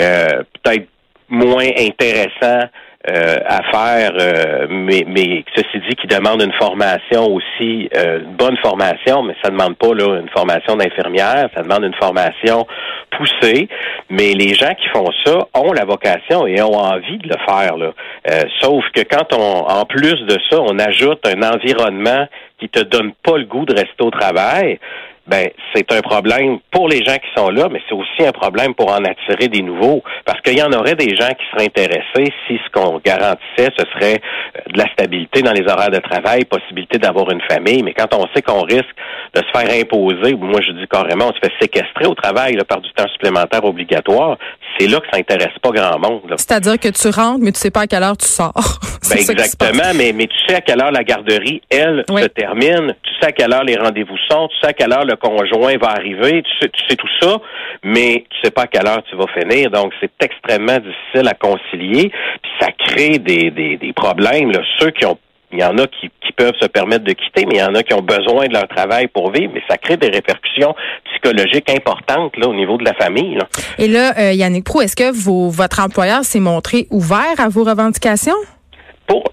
euh, 0.00 0.42
peut-être 0.62 0.88
moins 1.28 1.68
intéressants 1.78 2.68
euh, 3.08 3.36
à 3.46 3.62
faire, 3.72 4.12
euh, 4.20 4.66
mais, 4.68 5.06
mais 5.08 5.42
ceci 5.56 5.78
dit, 5.88 5.96
qui 5.96 6.06
demande 6.06 6.42
une 6.42 6.52
formation 6.52 7.32
aussi, 7.32 7.88
euh, 7.96 8.20
une 8.20 8.34
bonne 8.34 8.58
formation, 8.58 9.22
mais 9.22 9.34
ça 9.42 9.48
demande 9.48 9.78
pas 9.78 9.94
là, 9.94 10.20
une 10.20 10.28
formation 10.28 10.76
d'infirmière, 10.76 11.48
ça 11.54 11.62
demande 11.62 11.84
une 11.84 11.94
formation 11.94 12.66
poussée. 13.16 13.70
Mais 14.10 14.34
les 14.34 14.52
gens 14.52 14.74
qui 14.74 14.86
font 14.88 15.08
ça 15.24 15.38
ont 15.54 15.72
la 15.72 15.86
vocation 15.86 16.46
et 16.46 16.60
ont 16.60 16.76
envie 16.76 17.16
de 17.16 17.28
le 17.28 17.36
faire. 17.48 17.78
Là. 17.78 17.92
sauf 18.60 18.84
que 18.94 19.00
quand 19.00 19.32
on, 19.32 19.66
en 19.66 19.86
plus 19.86 20.20
de 20.26 20.36
ça, 20.50 20.60
on 20.60 20.78
ajoute 20.78 21.26
un 21.26 21.42
environnement 21.42 22.28
qui 22.58 22.68
te 22.68 22.80
donne 22.80 23.12
pas 23.22 23.38
le 23.38 23.46
goût 23.46 23.64
de 23.64 23.74
rester 23.74 24.02
au 24.02 24.10
travail, 24.10 24.78
ben 25.30 25.48
c'est 25.72 25.90
un 25.92 26.00
problème 26.00 26.58
pour 26.72 26.88
les 26.88 27.04
gens 27.04 27.14
qui 27.14 27.28
sont 27.36 27.50
là, 27.50 27.68
mais 27.70 27.80
c'est 27.88 27.94
aussi 27.94 28.26
un 28.26 28.32
problème 28.32 28.74
pour 28.74 28.90
en 28.90 29.04
attirer 29.04 29.46
des 29.46 29.62
nouveaux, 29.62 30.02
parce 30.24 30.40
qu'il 30.40 30.58
y 30.58 30.62
en 30.62 30.72
aurait 30.72 30.96
des 30.96 31.14
gens 31.14 31.28
qui 31.28 31.44
seraient 31.52 31.66
intéressés 31.66 32.32
si 32.48 32.58
ce 32.58 32.70
qu'on 32.72 32.98
garantissait, 32.98 33.70
ce 33.78 33.84
serait 33.94 34.20
euh, 34.56 34.72
de 34.72 34.78
la 34.78 34.90
stabilité 34.92 35.42
dans 35.42 35.52
les 35.52 35.62
horaires 35.70 35.90
de 35.90 36.00
travail, 36.00 36.44
possibilité 36.44 36.98
d'avoir 36.98 37.30
une 37.30 37.40
famille, 37.48 37.82
mais 37.84 37.94
quand 37.94 38.12
on 38.12 38.26
sait 38.34 38.42
qu'on 38.42 38.62
risque 38.62 38.90
de 39.34 39.40
se 39.40 39.58
faire 39.58 39.80
imposer, 39.80 40.34
ou 40.34 40.38
moi 40.38 40.60
je 40.66 40.72
dis 40.72 40.88
carrément, 40.90 41.26
on 41.28 41.32
se 41.32 41.38
fait 41.38 41.52
séquestrer 41.60 42.06
au 42.06 42.14
travail 42.14 42.54
là, 42.54 42.64
par 42.64 42.80
du 42.80 42.90
temps 42.92 43.08
supplémentaire 43.12 43.64
obligatoire, 43.64 44.36
c'est 44.78 44.88
là 44.88 44.98
que 44.98 45.06
ça 45.12 45.18
intéresse 45.18 45.56
pas 45.62 45.70
grand 45.70 45.98
monde. 46.00 46.34
C'est-à-dire 46.38 46.78
que 46.78 46.88
tu 46.88 47.08
rentres, 47.08 47.38
mais 47.40 47.52
tu 47.52 47.60
sais 47.60 47.70
pas 47.70 47.82
à 47.82 47.86
quelle 47.86 48.02
heure 48.02 48.16
tu 48.16 48.26
sors. 48.26 48.52
ben 49.08 49.16
exactement, 49.16 49.92
mais, 49.94 50.12
mais 50.12 50.26
tu 50.26 50.36
sais 50.48 50.56
à 50.56 50.60
quelle 50.60 50.82
heure 50.82 50.90
la 50.90 51.04
garderie, 51.04 51.62
elle, 51.70 52.04
se 52.08 52.26
termine, 52.26 52.94
tu 53.02 53.10
sais 53.20 53.28
à 53.28 53.32
quelle 53.32 53.52
heure 53.52 53.64
les 53.64 53.76
rendez-vous 53.76 54.16
sont, 54.28 54.48
tu 54.48 54.56
sais 54.60 54.68
à 54.68 54.72
quelle 54.72 54.92
heure 54.92 55.04
le 55.04 55.16
conjoint 55.20 55.76
va 55.76 55.90
arriver, 55.90 56.42
tu 56.42 56.50
sais, 56.60 56.68
tu 56.68 56.80
sais 56.88 56.96
tout 56.96 57.08
ça, 57.20 57.36
mais 57.82 58.24
tu 58.30 58.38
sais 58.42 58.50
pas 58.50 58.62
à 58.62 58.66
quelle 58.66 58.86
heure 58.86 59.02
tu 59.08 59.16
vas 59.16 59.26
finir. 59.38 59.70
Donc, 59.70 59.92
c'est 60.00 60.10
extrêmement 60.22 60.78
difficile 60.78 61.28
à 61.28 61.34
concilier. 61.34 62.10
Puis 62.42 62.52
ça 62.60 62.68
crée 62.72 63.18
des, 63.18 63.50
des, 63.50 63.76
des 63.76 63.92
problèmes. 63.92 64.50
Là. 64.50 64.60
Ceux 64.78 64.90
qui 64.90 65.04
ont 65.06 65.18
il 65.52 65.58
y 65.58 65.64
en 65.64 65.76
a 65.78 65.86
qui, 65.86 66.10
qui, 66.24 66.32
peuvent 66.36 66.54
se 66.60 66.66
permettre 66.68 67.04
de 67.04 67.12
quitter, 67.12 67.44
mais 67.44 67.56
il 67.56 67.58
y 67.58 67.62
en 67.62 67.74
a 67.74 67.82
qui 67.82 67.92
ont 67.92 68.02
besoin 68.02 68.46
de 68.46 68.52
leur 68.52 68.68
travail 68.68 69.08
pour 69.08 69.32
vivre, 69.32 69.50
mais 69.52 69.62
ça 69.68 69.76
crée 69.76 69.96
des 69.96 70.08
répercussions 70.08 70.74
psychologiques 71.06 71.68
importantes 71.70 72.36
là, 72.36 72.46
au 72.46 72.54
niveau 72.54 72.76
de 72.76 72.84
la 72.84 72.94
famille. 72.94 73.34
Là. 73.34 73.48
Et 73.78 73.88
là, 73.88 74.12
euh, 74.18 74.32
Yannick 74.32 74.64
Prou, 74.64 74.80
est-ce 74.80 74.94
que 74.94 75.10
vos, 75.10 75.50
votre 75.50 75.80
employeur 75.80 76.24
s'est 76.24 76.40
montré 76.40 76.86
ouvert 76.90 77.34
à 77.38 77.48
vos 77.48 77.64
revendications? 77.64 78.36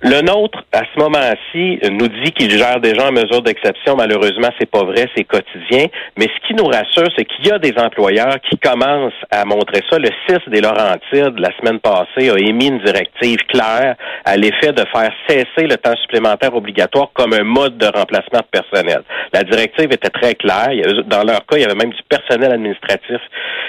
Le 0.02 0.22
nôtre, 0.22 0.64
à 0.72 0.84
ce 0.94 1.00
moment-ci, 1.00 1.80
nous 1.92 2.08
dit 2.08 2.32
qu'il 2.32 2.50
gère 2.50 2.80
déjà 2.80 3.10
en 3.10 3.12
mesure 3.12 3.42
d'exception. 3.42 3.96
Malheureusement, 3.96 4.50
c'est 4.60 4.70
pas 4.70 4.84
vrai, 4.84 5.08
c'est 5.16 5.24
quotidien. 5.24 5.86
Mais 6.18 6.26
ce 6.26 6.48
qui 6.48 6.54
nous 6.54 6.66
rassure, 6.66 7.10
c'est 7.16 7.26
qu'il 7.26 7.46
y 7.46 7.52
a 7.52 7.60
des 7.60 7.74
employeurs 7.78 8.38
qui 8.50 8.58
commencent 8.58 9.14
à 9.30 9.46
montrer 9.46 9.82
ça. 9.90 10.00
Le 10.00 10.10
6 10.28 10.50
des 10.50 10.62
Laurentides, 10.62 11.38
la 11.38 11.52
semaine 11.58 11.80
passée, 11.80 12.30
a 12.30 12.38
émis 12.38 12.68
une 12.68 12.80
directive 12.80 13.40
claire 13.48 13.96
à 14.26 14.38
l'effet 14.38 14.72
de 14.72 14.84
faire 14.94 15.12
cesser 15.28 15.68
le 15.68 15.78
temps 15.78 15.96
supplémentaire 16.02 16.56
obligatoire 16.56 17.10
comme 17.14 17.34
un 17.34 17.44
mode 17.44 17.78
de 17.78 17.86
remplacement 17.86 18.40
de 18.40 18.60
personnel. 18.60 19.02
La 19.34 19.44
directive 19.44 19.92
était 19.92 20.10
très 20.10 20.36
claire. 20.36 20.70
Dans 21.06 21.24
leur 21.24 21.46
cas, 21.46 21.58
il 21.58 21.62
y 21.62 21.66
avait 21.66 21.76
même 21.76 21.92
du 21.92 22.04
personnel 22.10 22.52
administratif 22.52 23.20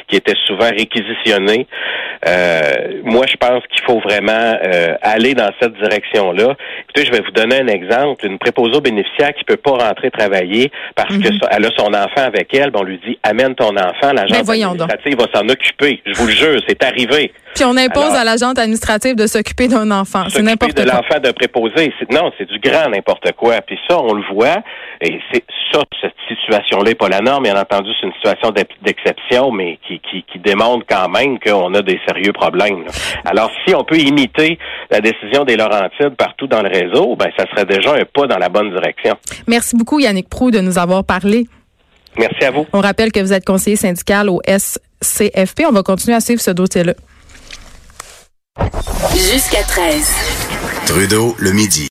qui 0.09 0.17
était 0.17 0.37
souvent 0.47 0.71
réquisitionné. 0.71 1.67
Euh, 2.27 3.03
moi, 3.05 3.27
je 3.27 3.37
pense 3.37 3.63
qu'il 3.71 3.85
faut 3.85 4.01
vraiment 4.01 4.33
euh, 4.33 4.95
aller 5.03 5.35
dans 5.35 5.51
cette 5.61 5.77
direction-là. 5.99 6.55
Écoutez, 6.85 7.07
je 7.07 7.13
vais 7.13 7.21
vous 7.21 7.31
donner 7.33 7.61
un 7.61 7.67
exemple. 7.69 8.27
Une 8.27 8.39
préposée 8.39 8.77
aux 8.77 8.81
bénéficiaires 8.81 9.33
qui 9.35 9.45
peut 9.45 9.57
pas 9.57 9.73
rentrer 9.73 10.11
travailler 10.11 10.71
parce 10.95 11.09
que 11.09 11.29
mhm. 11.29 11.39
qu'elle 11.39 11.67
a 11.67 11.71
son 11.77 11.93
enfant 11.95 12.27
avec 12.27 12.53
elle, 12.55 12.71
ben, 12.71 12.81
on 12.81 12.85
lui 12.85 13.01
dit 13.07 13.19
amène 13.23 13.55
ton 13.55 13.77
enfant, 13.77 14.13
l'agent 14.13 14.43
ben, 14.45 14.51
administrative 14.51 15.17
va 15.19 15.27
s'en 15.35 15.49
occuper. 15.49 16.03
Je 16.07 16.15
vous 16.15 16.27
le 16.27 16.33
jure, 16.33 16.61
c'est 16.67 16.83
arrivé. 16.83 17.33
Puis 17.55 17.65
on 17.65 17.77
impose 17.77 18.15
à 18.15 18.25
l'agente 18.25 18.59
administrative 18.59 19.17
de 19.17 19.27
s'occuper 19.27 19.69
d'un 19.69 19.91
enfant. 19.91 20.25
C'est 20.29 20.43
n'importe 20.43 20.75
quoi. 20.75 20.85
de 20.85 20.89
l'enfant 20.91 21.19
de 21.21 21.33
préposer. 21.33 21.93
Non, 22.13 22.31
c'est 22.39 22.49
du 22.49 22.59
grand 22.61 22.89
n'importe 22.89 23.33
quoi. 23.33 23.61
Puis 23.63 23.79
ça, 23.89 23.99
on 23.99 24.15
le 24.15 24.23
voit. 24.33 24.63
Et 25.01 25.19
c'est 25.33 25.45
ça, 25.73 25.81
cette 26.01 26.15
situation-là 26.29 26.91
n'est 26.91 26.95
pas 26.95 27.09
la 27.09 27.21
norme. 27.21 27.45
Bien 27.45 27.61
entendu, 27.61 27.91
c'est 28.01 28.07
une 28.07 28.13
situation 28.15 28.53
d'exception, 28.83 29.51
mais 29.51 29.79
qui, 29.87 30.01
qui, 30.01 30.25
qui 30.31 30.39
démontre 30.39 30.87
quand 30.89 31.09
même 31.09 31.39
qu'on 31.39 31.75
a 31.75 31.83
des 31.83 31.99
sérieux 32.07 32.33
problèmes. 32.33 32.85
Alors, 33.25 33.51
si 33.67 33.75
on 33.75 33.85
peut 33.85 33.99
imiter 33.99 34.59
la 34.91 35.01
décision 35.01 35.45
des 35.45 35.57
Laurentides 35.57 35.88
partout 36.17 36.47
dans 36.47 36.63
le 36.63 36.69
réseau, 36.69 37.17
ben 37.17 37.29
ça 37.37 37.45
serait 37.51 37.65
déjà 37.65 37.95
un 37.95 38.05
pas 38.05 38.27
dans 38.27 38.39
la 38.39 38.49
bonne 38.49 38.71
direction. 38.71 39.17
Merci 39.47 39.77
beaucoup, 39.77 40.01
Yannick 40.01 40.29
Prou, 40.29 40.51
de 40.51 40.61
nous 40.61 40.79
avoir 40.79 41.05
parlé. 41.05 41.47
Merci 42.19 42.45
à 42.45 42.51
vous. 42.51 42.67
On 42.73 42.81
rappelle 42.81 43.13
que 43.13 43.21
vous 43.21 43.33
êtes 43.33 43.45
conseiller 43.45 43.77
syndical 43.77 44.29
au 44.29 44.41
SCFP. 44.47 45.65
On 45.69 45.73
va 45.73 45.83
continuer 45.83 46.17
à 46.17 46.21
suivre 46.21 46.41
ce 46.41 46.51
dossier-là. 46.51 46.95
Jusqu'à 49.13 49.63
13. 49.63 50.15
Trudeau, 50.87 51.37
le 51.39 51.53
midi. 51.53 51.87